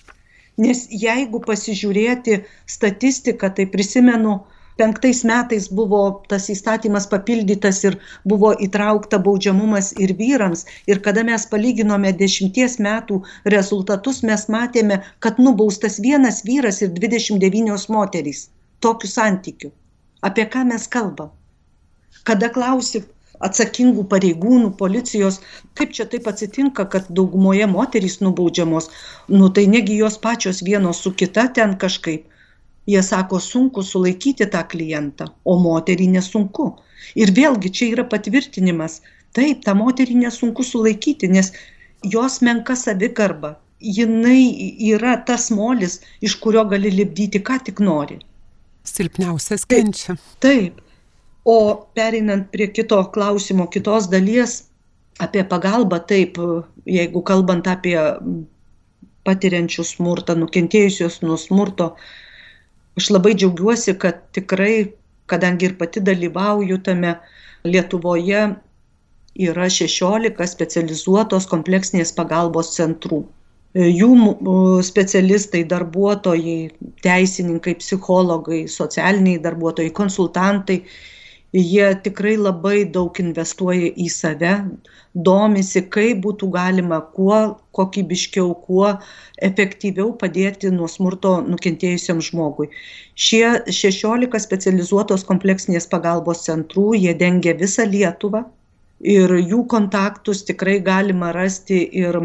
Nes 0.64 0.84
jeigu 1.04 1.40
pasižiūrėti 1.42 2.40
statistiką, 2.70 3.50
tai 3.56 3.66
prisimenu, 3.70 4.34
penktais 4.78 5.22
metais 5.26 5.66
buvo 5.80 6.00
tas 6.30 6.46
įstatymas 6.54 7.06
papildytas 7.10 7.80
ir 7.88 7.96
buvo 8.32 8.52
įtraukta 8.66 9.18
baudžiamumas 9.26 9.92
ir 10.04 10.14
vyrams. 10.18 10.64
Ir 10.90 11.02
kada 11.06 11.24
mes 11.26 11.46
palyginome 11.50 12.12
dešimties 12.22 12.78
metų 12.86 13.20
rezultatus, 13.56 14.22
mes 14.30 14.46
matėme, 14.56 15.00
kad 15.26 15.42
nubaustas 15.42 15.98
vienas 16.06 16.42
vyras 16.46 16.82
ir 16.86 16.94
29 16.98 17.88
moterys. 17.96 18.48
Tokiu 18.80 19.10
santykiu. 19.10 19.72
Apie 20.22 20.46
ką 20.54 20.64
mes 20.70 20.86
kalbam? 20.90 21.34
Kada 22.24 22.48
klausi, 22.48 23.02
atsakingų 23.46 24.04
pareigūnų, 24.12 24.70
policijos, 24.80 25.40
kaip 25.78 25.92
čia 25.96 26.07
taip 26.11 26.28
atsitinka, 26.30 26.87
kad 26.92 27.09
daugumoje 27.18 27.66
moterys 27.70 28.20
nubaudžiamos, 28.24 28.90
nu 29.33 29.50
tai 29.57 29.66
negi 29.70 29.98
jos 30.00 30.18
pačios 30.26 30.62
vienos 30.68 31.02
su 31.04 31.12
kita 31.22 31.48
ten 31.59 31.76
kažkaip. 31.85 32.30
Jie 32.87 33.00
sako, 33.02 33.38
sunku 33.40 33.83
sulaikyti 33.83 34.44
tą 34.52 34.61
klientą, 34.68 35.30
o 35.44 35.57
moterį 35.57 36.11
nesunku. 36.18 36.66
Ir 37.16 37.33
vėlgi 37.37 37.70
čia 37.72 37.87
yra 37.94 38.04
patvirtinimas. 38.09 38.98
Taip, 39.37 39.62
tą 39.64 39.72
moterį 39.78 40.18
nesunku 40.26 40.64
sulaikyti, 40.64 41.30
nes 41.33 41.52
jos 42.04 42.42
menka 42.44 42.76
savigarba. 42.76 43.54
Jinai 43.80 44.76
yra 44.92 45.16
tas 45.28 45.50
molis, 45.52 45.98
iš 46.24 46.37
kurio 46.44 46.64
gali 46.68 46.92
lipdyti, 46.92 47.40
ką 47.44 47.59
tik 47.64 47.80
nori. 47.85 48.20
Silpniausias 48.85 49.64
kenčia. 49.68 50.18
Taip. 50.44 50.76
taip 50.76 50.83
o 51.44 51.57
pereinant 51.96 52.50
prie 52.52 52.68
kito 52.72 52.98
klausimo 53.14 53.66
kitos 53.76 54.09
dalies 54.11 54.64
apie 55.20 55.44
pagalbą 55.52 56.00
taip 56.08 56.40
jeigu 56.98 57.23
kalbant 57.23 57.68
apie 57.71 57.96
patiriančius 59.25 59.94
smurtą 59.96 60.37
nukentėjusius 60.40 61.21
nuo 61.23 61.37
smurto 61.40 61.94
aš 62.98 63.10
labai 63.16 63.35
džiaugiuosi 63.35 63.96
kad 64.00 64.21
tikrai 64.37 64.75
kadangi 65.27 65.71
ir 65.71 65.77
pati 65.81 66.00
dalyvauju 66.08 66.79
tame 66.88 67.14
lietuvoje 67.64 68.42
yra 69.48 69.68
šešiolika 69.77 70.46
specializuotos 70.46 71.48
kompleksinės 71.50 72.12
pagalbos 72.14 72.75
centrų. 72.77 73.25
Jų 73.75 74.10
specialistai 74.87 75.64
darbuotojai 75.66 76.58
teisininkai 77.02 77.75
psichologai 77.81 78.60
socialiniai 78.71 79.40
darbuotojai 79.42 79.90
konsultantai 79.90 80.85
jie 81.55 81.87
tikrai 82.07 82.35
labai 82.37 82.85
daug 82.96 83.21
investuoja 83.23 83.92
į 83.94 84.09
save, 84.11 84.55
domisi, 85.15 85.85
kaip 85.96 86.25
būtų 86.25 86.50
galima 86.55 86.98
kuo 87.15 87.38
kokybiškiau, 87.79 88.50
kuo 88.67 88.90
efektyviau 89.50 90.11
padėti 90.19 90.73
nuo 90.75 90.90
smurto 90.90 91.37
nukentėjusiam 91.46 92.21
žmogui. 92.25 92.73
Šie 93.15 93.44
16 93.71 94.42
specializuotos 94.48 95.25
kompleksinės 95.31 95.87
pagalbos 95.94 96.44
centrų, 96.48 96.92
jie 96.98 97.15
dengia 97.15 97.55
visą 97.63 97.87
Lietuvą 97.87 98.44
Ir 99.05 99.33
jų 99.37 99.65
kontaktus 99.69 100.44
tikrai 100.48 100.79
galima 100.81 101.33
rasti 101.35 101.83
ir 101.98 102.17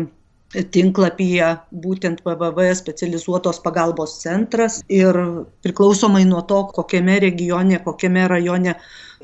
tinklapyje 0.73 1.49
būtent 1.83 2.21
www 2.25 2.69
specializuotos 2.77 3.59
pagalbos 3.65 4.15
centras 4.21 4.79
ir 4.87 5.17
priklausomai 5.65 6.23
nuo 6.29 6.41
to, 6.49 6.63
kokiame 6.73 7.19
regione, 7.25 7.81
kokiame 7.83 8.27
rajone 8.31 8.75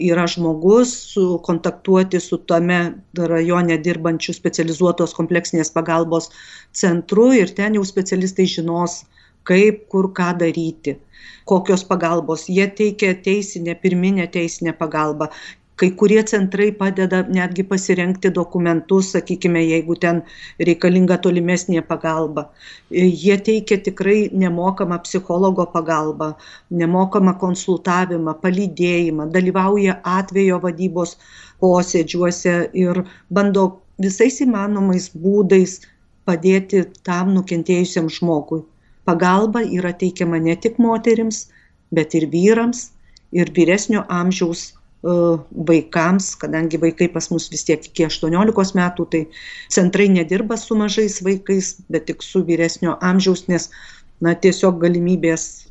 yra 0.01 0.25
žmogus, 0.27 1.15
kontaktuoti 1.43 2.19
su 2.19 2.37
tame 2.37 2.79
rajone 3.17 3.77
dirbančiu 3.77 4.35
specializuotos 4.35 5.15
kompleksinės 5.15 5.71
pagalbos 5.71 6.31
centru 6.75 7.31
ir 7.33 7.53
ten 7.55 7.77
jau 7.79 7.85
specialistai 7.87 8.47
žinos, 8.57 9.03
kaip, 9.47 9.85
kur, 9.93 10.11
ką 10.17 10.33
daryti 10.41 10.97
kokios 11.45 11.83
pagalbos. 11.85 12.47
Jie 12.49 12.67
teikia 12.67 13.13
teisinę, 13.15 13.75
pirminę 13.75 14.27
teisinę 14.27 14.73
pagalbą, 14.73 15.27
kai 15.75 15.89
kurie 15.99 16.23
centrai 16.23 16.71
padeda 16.71 17.21
netgi 17.37 17.63
pasirenkti 17.67 18.31
dokumentus, 18.35 19.11
sakykime, 19.15 19.61
jeigu 19.69 19.97
ten 19.99 20.21
reikalinga 20.69 21.17
tolimesnė 21.25 21.81
pagalba. 21.89 22.45
Jie 22.91 23.37
teikia 23.47 23.77
tikrai 23.87 24.29
nemokamą 24.43 25.01
psichologo 25.07 25.65
pagalbą, 25.73 26.29
nemokamą 26.83 27.35
konsultavimą, 27.41 28.37
palydėjimą, 28.43 29.27
dalyvauja 29.35 29.99
atvejo 30.17 30.61
vadybos 30.67 31.17
posėdžiuose 31.63 32.55
ir 32.85 33.03
bando 33.29 33.65
visais 34.05 34.39
įmanomais 34.47 35.09
būdais 35.25 35.81
padėti 36.25 36.85
tam 37.03 37.35
nukentėjusiam 37.35 38.07
žmogui. 38.09 38.63
Pagalba 39.05 39.61
yra 39.61 39.91
teikiama 39.93 40.39
ne 40.41 40.55
tik 40.55 40.79
moterims, 40.81 41.45
bet 41.93 42.15
ir 42.17 42.25
vyrams, 42.31 42.89
ir 43.35 43.51
vyresnio 43.53 44.01
amžiaus 44.09 44.71
vaikams, 45.05 46.31
kadangi 46.41 46.79
vaikai 46.81 47.07
pas 47.13 47.27
mus 47.29 47.45
vis 47.51 47.63
tiek 47.67 47.83
iki 47.85 48.07
18 48.07 48.77
metų, 48.79 49.05
tai 49.11 49.21
centrai 49.69 50.07
nedirba 50.09 50.57
su 50.57 50.77
mažais 50.77 51.19
vaikais, 51.25 51.75
bet 51.93 52.07
tik 52.09 52.25
su 52.25 52.41
vyresnio 52.47 52.95
amžiaus, 53.05 53.45
nes 53.51 53.69
na, 54.21 54.33
tiesiog 54.33 54.79
galimybės, 54.81 55.67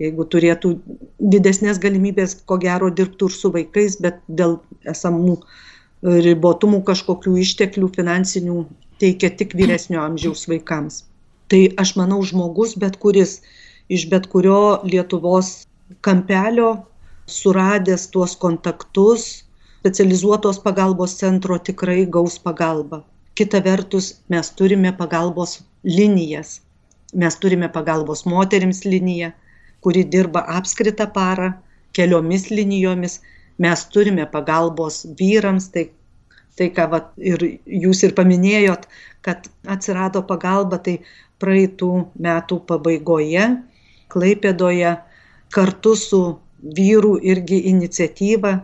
jeigu 0.00 0.24
turėtų 0.32 0.74
didesnės 1.20 1.80
galimybės, 1.82 2.38
ko 2.48 2.56
gero 2.62 2.88
dirbtų 2.88 3.28
ir 3.28 3.36
su 3.36 3.52
vaikais, 3.52 3.98
bet 4.00 4.22
dėl 4.28 4.58
esamų 4.88 5.36
ribotumų 6.00 6.80
kažkokių 6.88 7.36
išteklių 7.42 7.90
finansinių 7.96 8.64
teikia 9.02 9.28
tik 9.36 9.52
vyresnio 9.58 10.00
amžiaus 10.00 10.46
vaikams. 10.48 11.02
Tai 11.52 11.66
aš 11.82 11.96
manau, 12.00 12.22
žmogus, 12.24 12.78
bet 12.80 12.96
kuris 13.02 13.42
iš 13.92 14.06
bet 14.08 14.30
kurio 14.30 14.80
Lietuvos 14.86 15.66
kampelio 16.06 16.78
suradęs 17.26 18.08
tuos 18.08 18.36
kontaktus 18.36 19.44
specializuotos 19.80 20.58
pagalbos 20.58 21.16
centro 21.16 21.58
tikrai 21.58 22.06
gaus 22.06 22.38
pagalbą. 22.38 23.02
Kita 23.34 23.60
vertus, 23.64 24.20
mes 24.28 24.50
turime 24.50 24.92
pagalbos 24.92 25.62
linijas. 25.82 26.60
Mes 27.14 27.36
turime 27.36 27.68
pagalbos 27.68 28.26
moterims 28.26 28.84
liniją, 28.84 29.30
kuri 29.80 30.04
dirba 30.04 30.40
apskritą 30.58 31.06
parą 31.14 31.52
keliomis 31.96 32.50
linijomis. 32.50 33.20
Mes 33.58 33.86
turime 33.92 34.26
pagalbos 34.26 35.06
vyrams, 35.18 35.70
tai, 35.72 35.88
tai 36.56 36.68
ką 36.76 36.86
vat, 36.92 37.08
ir 37.16 37.40
jūs 37.64 38.04
ir 38.04 38.12
paminėjot, 38.18 38.84
kad 39.24 39.48
atsirado 39.66 40.22
pagalba, 40.28 40.78
tai 40.78 41.00
praeitų 41.40 41.90
metų 42.20 42.60
pabaigoje 42.68 43.48
Klaipėdoje 44.10 44.96
kartu 45.54 45.94
su 45.96 46.20
vyrų 46.62 47.16
irgi 47.32 47.58
iniciatyva 47.70 48.54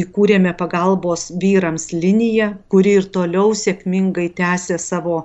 įkūrėme 0.00 0.52
pagalbos 0.58 1.28
vyrams 1.42 1.90
liniją, 1.92 2.52
kuri 2.72 2.98
ir 3.00 3.08
toliau 3.16 3.52
sėkmingai 3.62 4.28
tęsė 4.38 4.78
savo 4.80 5.18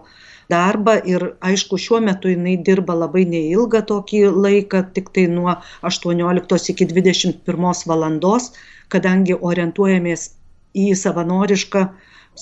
darbą 0.52 0.98
ir 1.14 1.24
aišku 1.44 1.80
šiuo 1.84 2.00
metu 2.04 2.32
jinai 2.32 2.56
dirba 2.70 2.96
labai 2.96 3.26
neilgą 3.28 3.84
tokį 3.92 4.24
laiką, 4.46 4.84
tik 4.96 5.12
tai 5.16 5.28
nuo 5.32 5.56
18 5.92 6.74
iki 6.74 6.90
21 6.92 7.88
valandos, 7.92 8.52
kadangi 8.92 9.36
orientuojamės 9.52 10.30
į 10.78 10.92
savanorišką, 11.00 11.88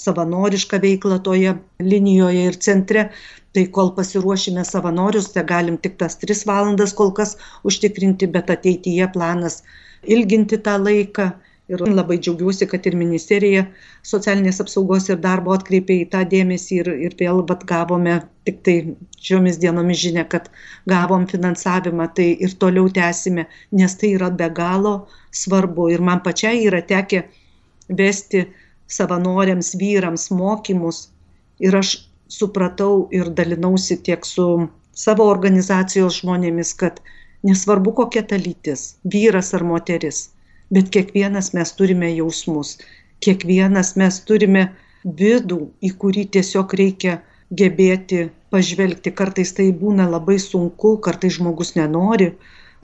savanorišką 0.02 0.82
veiklą 0.84 1.20
toje 1.28 1.56
linijoje 1.80 2.46
ir 2.52 2.60
centre, 2.68 3.08
tai 3.56 3.66
kol 3.78 3.94
pasiruošime 3.98 4.66
savanorius, 4.68 5.32
tai 5.34 5.46
galim 5.48 5.80
tik 5.82 5.98
tas 6.02 6.20
3 6.22 6.46
valandas 6.50 6.94
kol 6.94 7.12
kas 7.20 7.36
užtikrinti, 7.64 8.28
bet 8.38 8.52
ateityje 8.58 9.10
planas 9.16 9.62
ilginti 10.18 10.62
tą 10.68 10.78
laiką. 10.88 11.34
Ir 11.74 11.82
labai 11.82 12.20
džiaugiuosi, 12.22 12.68
kad 12.70 12.86
ir 12.86 12.94
ministerija 12.94 13.64
socialinės 14.06 14.60
apsaugos 14.62 15.08
ir 15.10 15.18
darbo 15.24 15.56
atkreipė 15.56 15.96
į 16.04 16.04
tą 16.12 16.20
dėmesį 16.34 16.76
ir, 16.82 16.90
ir 17.08 17.16
vėl 17.18 17.42
bet 17.50 17.64
gavome 17.72 18.20
tik 18.46 18.60
tai 18.68 18.76
šiomis 19.28 19.58
dienomis 19.64 19.98
žinia, 20.04 20.28
kad 20.30 20.52
gavom 20.92 21.26
finansavimą, 21.32 22.06
tai 22.20 22.28
ir 22.48 22.54
toliau 22.62 22.92
tęsime, 23.00 23.48
nes 23.80 23.98
tai 23.98 24.12
yra 24.20 24.30
be 24.30 24.52
galo 24.60 24.94
svarbu. 25.42 25.90
Ir 25.96 26.06
man 26.06 26.22
pačiai 26.28 26.62
yra 26.68 26.84
tekę 26.86 27.24
vesti 27.90 28.46
savanoriams, 28.88 29.74
vyrams 29.80 30.30
mokymus. 30.32 31.10
Ir 31.60 31.76
aš 31.76 31.96
supratau 32.28 33.08
ir 33.12 33.30
dalinausi 33.38 33.98
tiek 34.04 34.26
su 34.26 34.68
savo 34.96 35.28
organizacijos 35.32 36.22
žmonėmis, 36.22 36.74
kad 36.80 37.00
nesvarbu 37.46 37.94
kokia 38.00 38.24
ta 38.30 38.40
lytis, 38.42 38.96
vyras 39.04 39.54
ar 39.58 39.64
moteris, 39.64 40.30
bet 40.74 40.90
kiekvienas 40.96 41.54
mes 41.58 41.72
turime 41.78 42.10
jausmus, 42.16 42.78
kiekvienas 43.24 43.96
mes 44.02 44.20
turime 44.28 44.66
vidų, 45.06 45.62
į 45.86 45.92
kurį 46.02 46.26
tiesiog 46.38 46.74
reikia 46.80 47.20
gebėti 47.54 48.30
pažvelgti. 48.54 49.14
Kartais 49.14 49.54
tai 49.58 49.70
būna 49.84 50.08
labai 50.10 50.38
sunku, 50.42 50.96
kartais 51.06 51.38
žmogus 51.38 51.76
nenori 51.78 52.32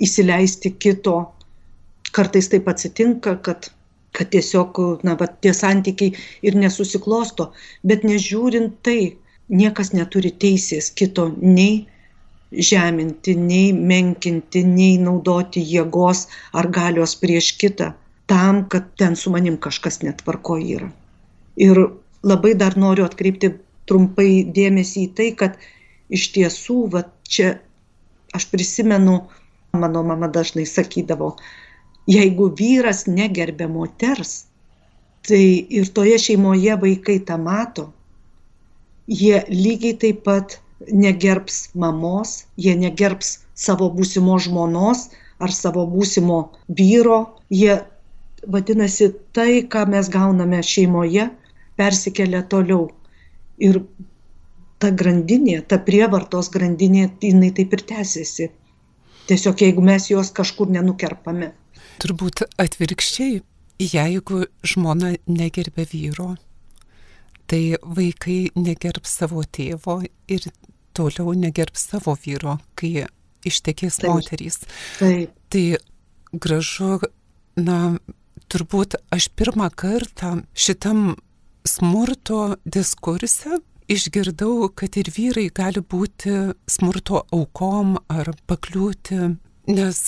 įsileisti 0.02 0.74
kito, 0.78 1.18
kartais 2.14 2.50
taip 2.52 2.70
atsitinka, 2.70 3.38
kad 3.46 3.72
kad 4.18 4.32
tiesiog, 4.34 4.80
na, 5.08 5.16
va, 5.20 5.28
tie 5.44 5.54
santykiai 5.56 6.16
ir 6.48 6.58
nesusiklosto, 6.60 7.52
bet 7.88 8.04
nežiūrint 8.08 8.82
tai, 8.86 9.16
niekas 9.52 9.92
neturi 9.96 10.32
teisės 10.44 10.92
kito 10.96 11.30
nei 11.40 11.86
žeminti, 12.52 13.36
nei 13.36 13.72
menkinti, 13.74 14.64
nei 14.68 14.98
naudoti 15.00 15.64
jėgos 15.64 16.26
ar 16.58 16.68
galios 16.68 17.16
prieš 17.20 17.54
kitą 17.60 17.92
tam, 18.32 18.66
kad 18.72 18.88
ten 19.00 19.16
su 19.16 19.32
manim 19.32 19.58
kažkas 19.60 20.02
netvarko 20.04 20.58
yra. 20.60 20.92
Ir 21.60 21.80
labai 22.24 22.54
dar 22.56 22.78
noriu 22.80 23.08
atkreipti 23.08 23.54
trumpai 23.90 24.44
dėmesį 24.56 25.08
į 25.08 25.12
tai, 25.18 25.30
kad 25.36 25.58
iš 26.12 26.30
tiesų, 26.36 26.78
va 26.94 27.04
čia 27.28 27.58
aš 28.36 28.48
prisimenu, 28.52 29.18
mano 29.76 30.04
mama 30.08 30.30
dažnai 30.32 30.68
sakydavo, 30.68 31.34
jeigu 32.12 32.50
vyras 32.60 33.06
negerbė 33.08 33.68
moters, 33.72 34.46
tai 35.28 35.44
ir 35.70 35.90
toje 35.96 36.18
šeimoje 36.26 36.76
vaikai 36.82 37.20
tą 37.28 37.38
mato, 37.42 37.92
jie 39.08 39.44
lygiai 39.50 39.98
taip 40.02 40.24
pat 40.26 40.58
negerbs 40.88 41.70
mamos, 41.76 42.46
jie 42.58 42.74
negerbs 42.76 43.40
savo 43.56 43.90
būsimo 43.94 44.38
žmonos 44.42 45.10
ar 45.42 45.54
savo 45.54 45.86
būsimo 45.90 46.40
vyro, 46.80 47.20
jie 47.50 47.82
vadinasi 48.48 49.12
tai, 49.36 49.62
ką 49.70 49.86
mes 49.90 50.10
gauname 50.10 50.62
šeimoje, 50.66 51.30
persikelia 51.78 52.42
toliau. 52.50 52.90
Ir 53.62 53.84
ta 54.82 54.90
grandinė, 54.90 55.62
ta 55.62 55.78
prievartos 55.78 56.50
grandinė, 56.54 57.10
jinai 57.22 57.52
taip 57.58 57.74
ir 57.78 57.86
tęsiasi. 57.94 58.50
Tiesiog 59.30 59.62
jeigu 59.62 59.84
mes 59.86 60.10
jos 60.10 60.32
kažkur 60.34 60.72
nenukerpame. 60.74 61.52
Turbūt 62.00 62.46
atvirkščiai, 62.62 63.42
jeigu 63.82 64.46
žmona 64.64 65.16
negerbė 65.28 65.86
vyro, 65.92 66.36
tai 67.52 67.76
vaikai 67.82 68.52
negerbs 68.56 69.18
savo 69.20 69.44
tėvo 69.44 70.00
ir 70.32 70.48
toliau 70.96 71.34
negerbs 71.36 71.90
savo 71.92 72.16
vyro, 72.16 72.60
kai 72.80 73.08
ištekės 73.48 74.00
Taip. 74.02 74.14
moterys. 74.14 74.62
Taip. 75.00 75.34
Tai 75.52 75.66
gražu, 76.32 77.02
na, 77.60 77.98
turbūt 78.52 78.96
aš 79.12 79.28
pirmą 79.36 79.68
kartą 79.76 80.38
šitam 80.54 81.16
smurto 81.68 82.56
diskurse 82.64 83.60
išgirdau, 83.92 84.70
kad 84.76 84.96
ir 85.00 85.12
vyrai 85.12 85.50
gali 85.54 85.84
būti 85.84 86.54
smurto 86.70 87.26
aukom 87.34 87.98
ar 88.12 88.32
pakliūti, 88.48 89.20
nes 89.72 90.02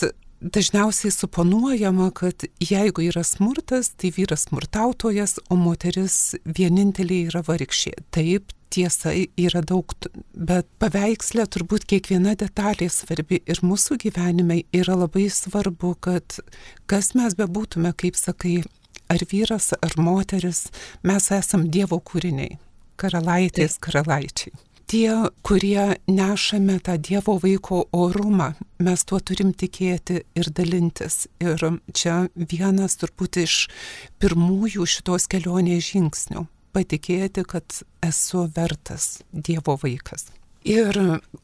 dažniausiai 0.43 1.11
suponuojama, 1.11 2.11
kad 2.11 2.43
jeigu 2.59 3.05
yra 3.07 3.23
smurtas, 3.23 3.93
tai 3.97 4.11
vyras 4.15 4.47
smurtautojas, 4.49 5.37
o 5.49 5.55
moteris 5.55 6.35
vienintelė 6.43 7.23
yra 7.29 7.43
varikšė. 7.47 7.93
Taip, 8.13 8.51
tiesa 8.73 9.13
yra 9.37 9.61
daug, 9.65 9.93
bet 10.33 10.67
paveikslė 10.81 11.45
turbūt 11.55 11.85
kiekviena 11.89 12.35
detalė 12.39 12.89
svarbi 12.91 13.39
ir 13.45 13.61
mūsų 13.63 13.99
gyvenime 14.05 14.63
yra 14.73 14.97
labai 14.97 15.29
svarbu, 15.31 15.95
kad 16.03 16.39
kas 16.89 17.13
mes 17.17 17.37
bebūtume, 17.39 17.93
kaip 17.95 18.19
sakai, 18.19 18.63
ar 19.13 19.25
vyras, 19.31 19.71
ar 19.77 19.97
moteris, 20.01 20.67
mes 21.05 21.31
esam 21.31 21.69
Dievo 21.71 22.01
kūriniai, 22.01 22.57
karalaitės, 22.99 23.79
karalaičiai 23.83 24.55
tie, 24.88 25.29
kurie 25.41 25.95
nešame 26.07 26.79
tą 26.79 26.97
Dievo 26.97 27.38
vaiko 27.39 27.86
orumą, 27.91 28.53
mes 28.79 29.05
tuo 29.05 29.19
turim 29.19 29.53
tikėti 29.53 30.21
ir 30.36 30.51
dalintis. 30.51 31.27
Ir 31.43 31.59
čia 31.93 32.27
vienas 32.36 32.97
turbūt 33.01 33.41
iš 33.43 33.57
pirmųjų 34.21 34.86
šitos 34.86 35.27
kelionės 35.31 35.91
žingsnių- 35.91 36.47
patikėti, 36.75 37.45
kad 37.45 37.84
esu 38.01 38.47
vertas 38.55 39.21
Dievo 39.34 39.77
vaikas. 39.77 40.31
Ir 40.63 40.95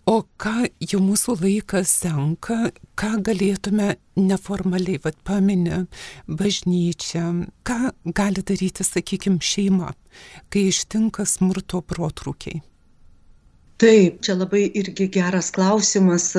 o 0.07 0.21
ką 0.39 0.69
jau 0.79 0.99
mūsų 1.03 1.33
laikas 1.41 1.91
senka, 1.91 2.71
ką 2.95 3.09
galėtume 3.19 3.97
neformaliai, 4.15 5.01
vad 5.03 5.17
paminė, 5.27 5.87
bažnyčia, 6.25 7.25
ką 7.67 7.91
gali 8.15 8.41
daryti, 8.41 8.87
sakykime, 8.87 9.41
šeima, 9.43 9.91
kai 10.49 10.69
ištinka 10.71 11.27
smurto 11.27 11.81
protrūkiai. 11.83 12.61
Taip, 13.79 14.19
čia 14.25 14.35
labai 14.35 14.65
irgi 14.81 15.07
geras 15.15 15.51
klausimas, 15.55 16.33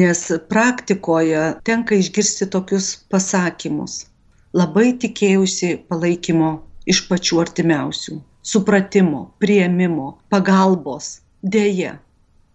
nes 0.00 0.22
praktikoje 0.50 1.42
tenka 1.68 1.94
išgirsti 1.94 2.48
tokius 2.54 2.88
pasakymus. 3.12 4.00
Labai 4.56 4.88
tikėjusi 5.02 5.76
palaikymo 5.90 6.50
iš 6.90 7.04
pačių 7.10 7.38
artimiausių, 7.44 8.18
supratimo, 8.54 9.22
prieimimo, 9.42 10.08
pagalbos 10.32 11.14
Deja, 11.42 12.00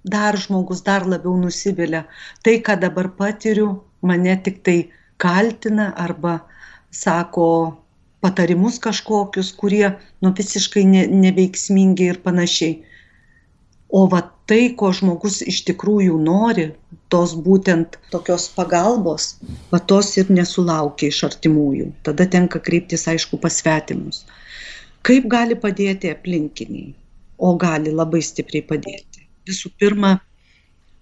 dar 0.04 0.36
žmogus 0.36 0.82
dar 0.84 1.06
labiau 1.08 1.38
nusivilia. 1.40 2.02
Tai, 2.44 2.58
ką 2.66 2.76
dabar 2.82 3.08
patiriu, 3.16 3.70
mane 4.02 4.36
tik 4.44 4.64
tai 4.66 4.78
kaltina 5.22 5.94
arba 5.96 6.42
sako 6.92 7.48
patarimus 8.20 8.80
kažkokius, 8.84 9.54
kurie 9.56 9.94
nu, 10.22 10.34
visiškai 10.36 10.84
ne, 10.94 11.06
neveiksmingi 11.24 12.10
ir 12.12 12.20
panašiai. 12.26 12.82
O 13.92 14.06
va 14.12 14.22
tai, 14.48 14.62
ko 14.80 14.92
žmogus 14.96 15.42
iš 15.52 15.64
tikrųjų 15.68 16.16
nori, 16.24 16.70
tos 17.12 17.34
būtent 17.48 17.98
tokios 18.14 18.48
pagalbos, 18.56 19.34
va 19.72 19.82
tos 19.92 20.14
ir 20.22 20.32
nesulaukia 20.32 21.12
iš 21.12 21.26
artimųjų. 21.28 21.92
Tada 22.08 22.28
tenka 22.38 22.64
kreiptis, 22.64 23.04
aišku, 23.12 23.42
pasvetimus. 23.44 24.24
Kaip 25.08 25.28
gali 25.34 25.58
padėti 25.60 26.12
aplinkiniai? 26.14 26.94
o 27.42 27.56
gali 27.58 27.90
labai 28.00 28.22
stipriai 28.22 28.64
padėti. 28.70 29.26
Visų 29.50 29.72
pirma, 29.82 30.14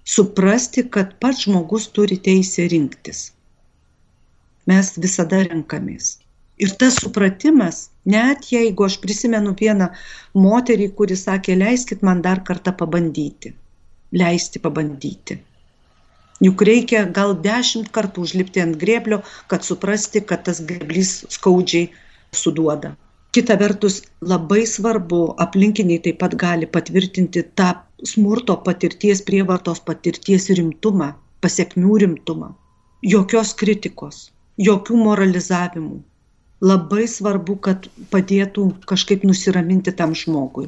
suprasti, 0.07 0.85
kad 0.95 1.17
pats 1.23 1.43
žmogus 1.45 1.89
turi 1.95 2.15
teisę 2.27 2.69
rinktis. 2.71 3.25
Mes 4.71 4.93
visada 5.03 5.41
renkamės. 5.49 6.13
Ir 6.63 6.71
tas 6.79 6.99
supratimas, 7.03 7.89
net 8.13 8.49
jeigu 8.53 8.87
aš 8.87 8.99
prisimenu 9.03 9.55
vieną 9.61 9.89
moterį, 10.45 10.87
kuri 10.99 11.17
sakė, 11.23 11.57
leiskit 11.63 12.05
man 12.09 12.23
dar 12.25 12.43
kartą 12.51 12.75
pabandyti. 12.83 13.53
Leisti 14.21 14.61
pabandyti. 14.63 15.39
Juk 16.45 16.63
reikia 16.69 17.03
gal 17.19 17.35
dešimt 17.49 17.91
kartų 17.95 18.23
užlipti 18.27 18.63
ant 18.63 18.79
grėblio, 18.85 19.21
kad 19.51 19.67
suprasti, 19.67 20.23
kad 20.31 20.47
tas 20.47 20.63
grėblys 20.71 21.19
skaudžiai 21.35 21.89
suduoda 22.43 22.95
kita 23.31 23.55
vertus 23.61 24.01
labai 24.25 24.63
svarbu 24.65 25.19
aplinkiniai 25.45 26.01
taip 26.05 26.17
pat 26.21 26.33
gali 26.43 26.67
patvirtinti 26.75 27.43
tą 27.59 27.67
smurto 28.11 28.55
patirties 28.67 29.21
prievartos 29.27 29.81
patirties 29.89 30.49
rimtumą 30.59 31.09
pasekmių 31.45 31.99
rimtumą 32.03 32.49
jokios 33.13 33.51
kritikos 33.61 34.17
jokių 34.69 34.97
moralizavimų 35.03 35.99
labai 36.61 37.07
svarbu 37.07 37.55
kad 37.67 37.87
padėtų 38.13 38.65
kažkaip 38.91 39.23
nusiraminti 39.27 39.95
tam 40.01 40.15
žmogui 40.21 40.67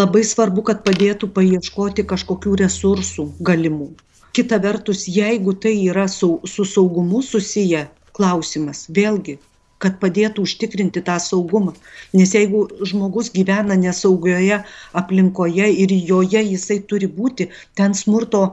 labai 0.00 0.24
svarbu 0.24 0.64
kad 0.70 0.84
padėtų 0.86 1.30
paieškoti 1.38 2.06
kažkokių 2.14 2.56
resursų 2.62 3.28
galimų 3.50 3.90
kita 4.36 4.60
vertus 4.62 5.04
jeigu 5.08 5.56
tai 5.66 5.74
yra 5.90 6.08
su, 6.08 6.40
su 6.44 6.64
saugumu 6.64 7.22
susiję 7.22 7.86
klausimas 8.16 8.86
vėlgi 9.00 9.38
kad 9.82 9.98
padėtų 10.02 10.44
užtikrinti 10.48 11.02
tą 11.08 11.16
saugumą. 11.22 11.74
Nes 12.16 12.32
jeigu 12.36 12.64
žmogus 12.90 13.28
gyvena 13.34 13.76
nesaugioje 13.80 14.62
aplinkoje 15.00 15.68
ir 15.84 15.92
joje 16.10 16.42
jisai 16.52 16.78
turi 16.92 17.10
būti, 17.18 17.50
ten 17.76 17.94
smurto 17.94 18.46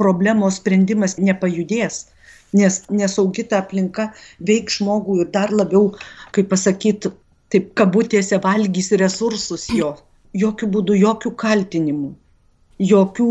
problemos 0.00 0.58
sprendimas 0.60 1.16
nepajudės. 1.18 2.04
Nes 2.54 2.82
nesaugi 2.90 3.42
ta 3.50 3.62
aplinka 3.64 4.10
veik 4.48 4.70
žmogų 4.70 5.20
ir 5.22 5.30
dar 5.34 5.50
labiau, 5.50 5.88
kaip 6.34 6.50
pasakyti, 6.52 7.12
taip 7.54 7.70
kabutėse 7.78 8.40
valgys 8.44 8.92
resursus 9.00 9.68
jo. 9.80 9.94
Jokių 10.34 10.66
būdų, 10.76 10.96
jokių 10.98 11.30
kaltinimų, 11.38 12.08
jokių 12.82 13.28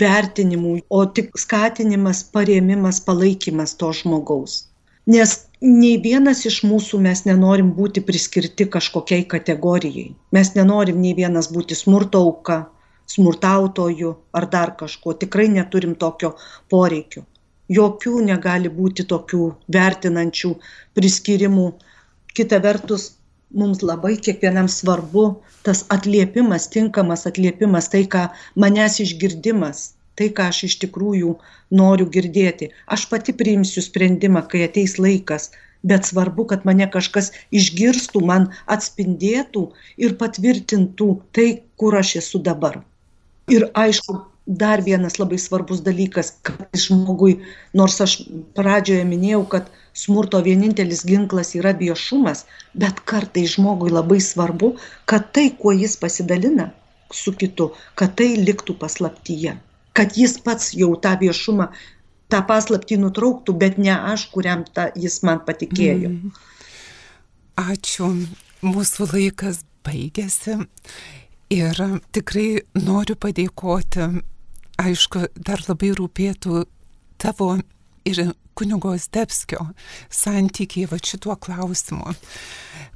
vertinimų, 0.00 0.72
o 0.90 1.04
tik 1.18 1.30
skatinimas, 1.38 2.24
parėmimas, 2.34 2.98
palaikymas 3.06 3.76
to 3.78 3.92
žmogaus. 4.00 4.64
Nes 5.06 5.36
nei 5.62 5.94
vienas 6.02 6.42
iš 6.50 6.60
mūsų 6.66 6.98
mes 7.06 7.22
nenorim 7.28 7.70
būti 7.76 8.02
priskirti 8.02 8.66
kažkokiai 8.74 9.28
kategorijai. 9.30 10.10
Mes 10.34 10.52
nenorim 10.58 11.00
nei 11.04 11.14
vienas 11.14 11.48
būti 11.54 11.78
smurto 11.78 12.26
auka 12.26 12.58
smurtautoju 13.10 14.14
ar 14.32 14.46
dar 14.50 14.74
kažkuo. 14.80 15.14
Tikrai 15.22 15.48
neturim 15.48 15.94
tokio 16.04 16.34
poreikio. 16.70 17.24
Jokių 17.70 18.20
negali 18.26 18.70
būti 18.80 19.06
tokių 19.12 19.44
vertinančių 19.76 20.50
priskyrimų 20.98 21.66
kita 22.36 22.60
vertus 22.66 23.12
mums 23.50 23.80
labai 23.82 24.16
kiekvienam 24.16 24.68
svarbu 24.70 25.24
tas 25.66 25.84
atliepimas 25.96 26.68
tinkamas 26.74 27.26
atliepimas 27.30 27.90
tai 27.92 28.04
ką 28.12 28.28
manęs 28.64 29.00
išgirdimas 29.04 29.88
tai, 30.20 30.28
ką 30.36 30.50
aš 30.52 30.64
iš 30.68 30.76
tikrųjų 30.84 31.34
noriu 31.80 32.06
girdėti. 32.14 32.70
Aš 32.94 33.06
pati 33.12 33.32
priimsiu 33.40 33.80
sprendimą, 33.84 34.42
kai 34.52 34.66
ateis 34.66 34.98
laikas, 35.00 35.48
bet 35.86 36.08
svarbu, 36.10 36.44
kad 36.50 36.66
mane 36.68 36.88
kažkas 36.92 37.30
išgirstų, 37.56 38.20
man 38.30 38.50
atspindėtų 38.74 39.64
ir 40.04 40.16
patvirtintų 40.20 41.08
tai, 41.36 41.48
kur 41.80 41.96
aš 42.02 42.18
esu 42.20 42.42
dabar. 42.50 42.82
Ir 43.50 43.70
aišku, 43.84 44.18
dar 44.62 44.82
vienas 44.86 45.18
labai 45.20 45.38
svarbus 45.38 45.80
dalykas, 45.86 46.32
kad 46.46 46.82
žmogui, 46.84 47.36
nors 47.76 48.00
aš 48.02 48.16
pradžioje 48.58 49.06
minėjau, 49.06 49.44
kad 49.54 49.70
smurto 49.94 50.42
vienintelis 50.42 51.04
ginklas 51.06 51.54
yra 51.58 51.72
viešumas, 51.78 52.44
bet 52.74 53.02
kartai 53.06 53.46
žmogui 53.54 53.94
labai 53.94 54.20
svarbu, 54.24 54.74
kad 55.10 55.30
tai, 55.36 55.48
kuo 55.62 55.74
jis 55.76 55.96
pasidalina 56.02 56.70
su 57.14 57.34
kitu, 57.34 57.72
kad 57.94 58.14
tai 58.18 58.32
liktų 58.38 58.78
paslaptyje 58.82 59.58
kad 59.92 60.16
jis 60.16 60.38
pats 60.44 60.72
jau 60.76 60.94
tą 61.02 61.16
viešumą, 61.20 61.68
tą 62.30 62.40
paslaptį 62.46 63.00
nutrauktų, 63.02 63.54
bet 63.58 63.78
ne 63.78 63.92
aš, 63.92 64.28
kuriam 64.34 64.64
ta, 64.64 64.88
jis 64.96 65.20
man 65.26 65.42
patikėjo. 65.46 66.12
Mm. 66.14 66.32
Ačiū. 67.60 68.08
Mūsų 68.60 69.06
laikas 69.14 69.62
baigėsi 69.86 70.58
ir 71.52 71.78
tikrai 72.12 72.62
noriu 72.76 73.16
padėkoti. 73.16 74.10
Aišku, 74.80 75.26
dar 75.36 75.60
labai 75.68 75.90
rūpėtų 75.98 76.64
tavo 77.20 77.52
ir 78.08 78.32
kunigo 78.56 78.94
Stepskio 78.98 79.66
santykiai 80.12 80.88
va 80.90 80.98
šituo 81.04 81.36
klausimu. 81.40 82.14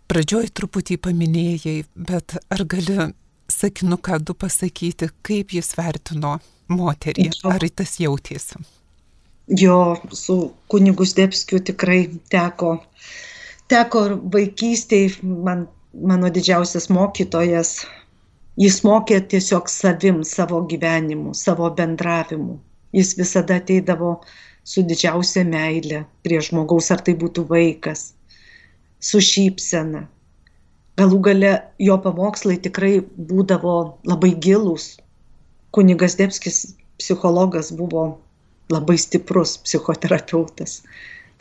Pradžioj 0.08 0.50
truputį 0.56 0.98
paminėjai, 1.04 1.76
bet 1.96 2.36
ar 2.52 2.64
gali 2.68 3.10
sakinuką 3.52 4.18
du 4.24 4.34
pasakyti, 4.36 5.10
kaip 5.24 5.52
jis 5.56 5.72
vertino 5.76 6.38
moterį, 6.72 7.30
ar 7.48 7.64
tas 7.76 7.98
jautėsi? 8.00 8.60
Jo, 9.60 9.96
su 10.12 10.36
kunigu 10.72 11.04
Stepskiu 11.04 11.60
tikrai 11.60 12.06
teko, 12.32 12.78
teko 13.68 14.04
vaikystėje, 14.32 15.18
man, 15.24 15.66
mano 15.92 16.30
didžiausias 16.32 16.88
mokytojas, 16.92 17.82
jis 18.60 18.80
mokė 18.86 19.20
tiesiog 19.32 19.68
savim, 19.70 20.22
savo 20.24 20.62
gyvenimu, 20.70 21.34
savo 21.34 21.70
bendravimu. 21.78 22.58
Jis 22.94 23.14
visada 23.18 23.58
ateidavo 23.60 24.16
su 24.64 24.84
didžiausia 24.86 25.44
meile 25.44 26.04
prie 26.22 26.40
žmogaus, 26.40 26.90
ar 26.94 27.02
tai 27.04 27.16
būtų 27.18 27.46
vaikas, 27.50 28.12
su 29.00 29.20
šypsena. 29.20 30.06
Galų 30.94 31.18
gale 31.26 31.54
jo 31.82 31.96
pamokslai 31.98 32.56
tikrai 32.62 33.00
būdavo 33.30 33.74
labai 34.06 34.30
gilūs, 34.46 34.94
kunigas 35.74 36.14
Debskis 36.20 36.60
psichologas 37.02 37.72
buvo 37.74 38.04
labai 38.70 38.94
stiprus 39.02 39.56
psichoterapeutas. 39.66 40.82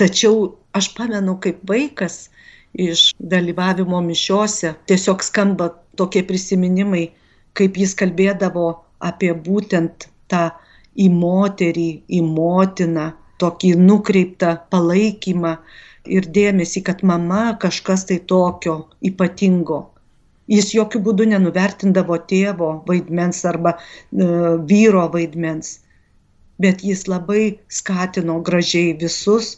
Tačiau 0.02 0.56
aš 0.74 0.90
pamenu, 0.98 1.38
kaip 1.38 1.62
vaikas 1.70 2.32
iš 2.74 3.14
dalyvavimo 3.20 4.02
mišiuose 4.02 4.74
tiesiog 4.90 5.24
skamba 5.24 5.70
tokie 5.96 6.24
prisiminimai, 6.26 7.04
kaip 7.54 7.78
jis 7.78 7.94
kalbėdavo 7.96 8.68
apie 9.00 9.34
būtent 9.48 10.08
tą 10.28 10.50
į 10.98 11.10
moterį, 11.14 11.90
į 12.10 12.22
motiną, 12.26 13.12
tokį 13.42 13.74
nukreiptą 13.78 14.56
palaikymą 14.74 15.54
ir 16.18 16.28
dėmesį, 16.38 16.84
kad 16.90 17.04
mama 17.04 17.58
kažkas 17.62 18.06
tai 18.10 18.20
tokio 18.34 18.76
ypatingo. 19.06 19.80
Jis 20.50 20.74
jokių 20.76 21.00
būdų 21.06 21.30
nenuvertindavo 21.34 22.18
tėvo 22.30 22.72
vaidmens 22.88 23.46
arba 23.48 23.78
e, 23.78 23.80
vyro 24.72 25.06
vaidmens, 25.14 25.80
bet 26.60 26.84
jis 26.84 27.06
labai 27.08 27.60
skatino 27.70 28.42
gražiai 28.50 28.98
visus 29.00 29.56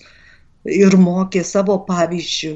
ir 0.65 0.97
mokė 1.07 1.43
savo 1.43 1.79
pavyzdžių 1.89 2.53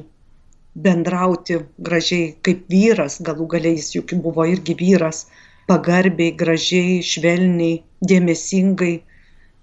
bendrauti 0.86 1.60
gražiai 1.90 2.34
kaip 2.46 2.66
vyras, 2.72 3.20
galų 3.26 3.48
galiai 3.56 3.78
jis 3.78 3.94
juk 3.98 4.14
buvo 4.24 4.46
irgi 4.48 4.76
vyras, 4.80 5.26
pagarbiai, 5.70 6.34
gražiai, 6.40 7.00
švelniai, 7.06 7.82
dėmesingai 8.12 8.96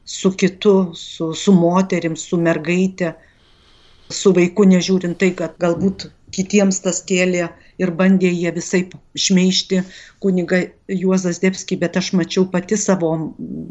su 0.06 0.32
kitu, 0.38 0.74
su, 0.94 1.32
su 1.34 1.54
moterim, 1.56 2.16
su 2.16 2.38
mergaitė, 2.38 3.14
su 4.12 4.32
vaiku, 4.36 4.66
nežiūrint 4.70 5.18
tai, 5.18 5.32
kad 5.38 5.56
galbūt 5.62 6.06
kitiems 6.34 6.78
tas 6.84 7.00
kėlė 7.08 7.48
ir 7.82 7.92
bandė 7.98 8.30
jie 8.30 8.52
visai 8.54 8.82
šmeišti 9.26 9.82
kuniga 10.22 10.62
Juozas 11.02 11.40
Debski, 11.42 11.78
bet 11.80 11.98
aš 11.98 12.12
mačiau 12.18 12.46
pati 12.52 12.78
savo, 12.78 13.12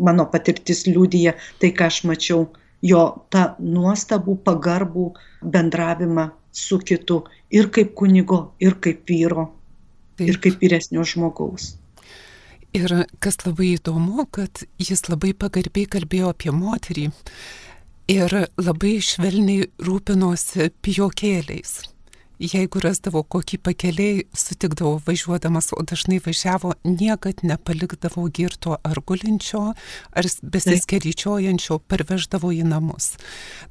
mano 0.09 0.27
patirtis 0.31 0.85
liūdija 0.89 1.35
tai, 1.61 1.71
ką 1.71 1.89
aš 1.91 2.03
mačiau, 2.09 2.47
jo 2.85 3.05
tą 3.33 3.47
nuostabų, 3.59 4.37
pagarbų 4.47 5.11
bendravimą 5.55 6.29
su 6.55 6.79
kitu 6.79 7.23
ir 7.51 7.69
kaip 7.73 7.93
kunigo, 7.95 8.55
ir 8.59 8.77
kaip 8.81 9.03
vyro, 9.09 9.49
Taip. 10.15 10.29
ir 10.29 10.39
kaip 10.43 10.61
vyresnio 10.63 11.03
žmogaus. 11.03 11.75
Ir 12.75 12.91
kas 13.23 13.39
labai 13.45 13.75
įdomu, 13.77 14.25
kad 14.31 14.65
jis 14.81 15.05
labai 15.07 15.31
pagarbiai 15.37 15.87
kalbėjo 15.87 16.31
apie 16.33 16.51
moterį 16.51 17.09
ir 18.11 18.37
labai 18.59 18.97
švelniai 19.03 19.69
rūpinosi 19.87 20.71
pijokėliais 20.83 21.94
jeigu 22.41 22.81
rasdavo 22.83 23.23
kokį 23.23 23.59
pakeliai, 23.65 24.23
sutikdavo 24.35 24.97
važiuodamas, 25.05 25.71
o 25.75 25.83
dažnai 25.87 26.19
važiavo, 26.23 26.73
niekad 26.83 27.43
nepalikdavo 27.47 28.27
girto 28.35 28.77
ar 28.83 29.01
gulinčio, 29.07 29.73
ar 30.11 30.29
besiskeryčiojančio, 30.41 31.79
parveždavo 31.87 32.51
į 32.55 32.65
namus. 32.67 33.15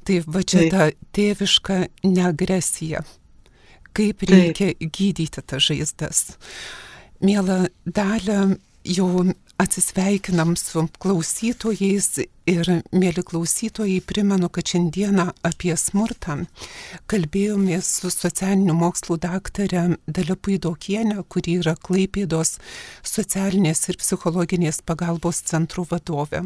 Tai 0.05 0.21
va 0.27 0.43
čia 0.43 0.67
ta 0.73 0.89
tėviška 1.15 1.81
neagresija. 2.07 3.05
Kaip 3.95 4.25
reikia 4.27 4.73
gydyti 4.79 5.39
tas 5.39 5.63
žaizdas. 5.63 6.23
Mėla 7.23 7.69
dalė, 7.87 8.57
jau 8.85 9.09
atsisveikinam 9.61 10.55
su 10.59 10.85
klausytojais 10.99 12.09
ir, 12.49 12.69
mėly 12.91 13.23
klausytojai, 13.25 14.01
primenu, 14.05 14.49
kad 14.53 14.67
šiandieną 14.71 15.29
apie 15.47 15.73
smurtą 15.79 16.41
kalbėjomės 17.11 17.89
su 18.01 18.11
socialinių 18.13 18.75
mokslų 18.77 19.17
daktarė 19.23 19.85
Dalia 20.07 20.35
Puidokienė, 20.35 21.21
kuri 21.29 21.59
yra 21.61 21.75
Klaipėdos 21.79 22.57
socialinės 23.05 23.87
ir 23.89 23.99
psichologinės 24.01 24.81
pagalbos 24.85 25.41
centrų 25.47 25.87
vadovė. 25.93 26.45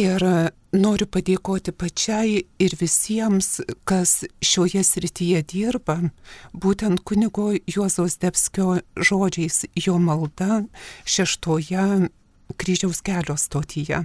Ir 0.00 0.26
noriu 0.72 1.06
padėkoti 1.06 1.72
pačiai 1.76 2.42
ir 2.58 2.74
visiems, 2.80 3.60
kas 3.84 4.24
šioje 4.40 4.82
srityje 4.86 5.42
dirba, 5.52 5.98
būtent 6.52 7.02
kunigo 7.04 7.52
Juozos 7.68 8.16
Debskio 8.22 8.80
žodžiais 8.96 9.66
jo 9.76 9.98
malda 10.00 10.62
šeštoje 11.04 12.08
kryžiaus 12.56 13.02
kelio 13.04 13.36
stotyje. 13.36 14.02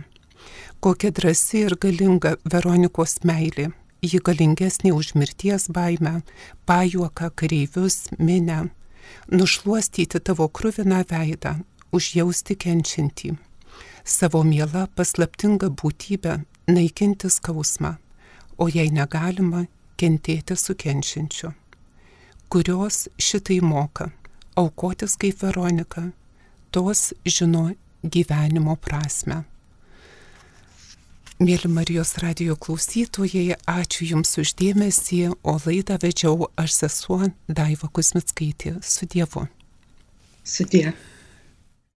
Kokia 0.79 1.11
drasi 1.11 1.65
ir 1.65 1.75
galinga 1.79 2.35
Veronikos 2.45 3.21
meilė. 3.23 3.71
Ji 4.05 4.19
galingesnė 4.21 4.91
už 4.93 5.15
mirties 5.17 5.71
baimę, 5.73 6.21
pajuoką, 6.69 7.31
kareivius, 7.33 8.11
minę. 8.19 8.67
Nušuostyti 9.33 10.21
tavo 10.21 10.45
krūviną 10.53 11.01
veidą, 11.09 11.55
užjausti 11.95 12.59
kenčiantį 12.61 13.33
savo 14.07 14.43
mielą 14.43 14.85
paslaptingą 14.95 15.67
būtybę 15.81 16.37
naikinti 16.67 17.29
skausmą, 17.29 17.95
o 18.57 18.67
jei 18.67 18.91
negalima, 18.91 19.65
kentėti 19.97 20.55
su 20.59 20.75
kenčiančiu, 20.77 21.51
kurios 22.51 23.07
šitai 23.17 23.59
moka, 23.63 24.11
aukotis 24.59 25.17
kaip 25.17 25.41
Veronika, 25.41 26.09
tos 26.71 27.13
žino 27.25 27.69
gyvenimo 28.03 28.75
prasme. 28.75 29.43
Mėly 31.37 31.69
Marijos 31.69 32.15
radio 32.17 32.55
klausytojai, 32.57 33.59
ačiū 33.69 34.07
Jums 34.09 34.31
uždėmesį, 34.41 35.19
o 35.45 35.53
laidą 35.65 35.99
vedžiau 36.01 36.49
aš 36.57 36.79
sesuo 36.79 37.27
Daiva 37.45 37.91
Kusmitskaitė 37.93 38.79
su 38.81 39.05
Dievu. 39.05 39.45
Su 40.41 40.65
Dievu. 40.65 41.16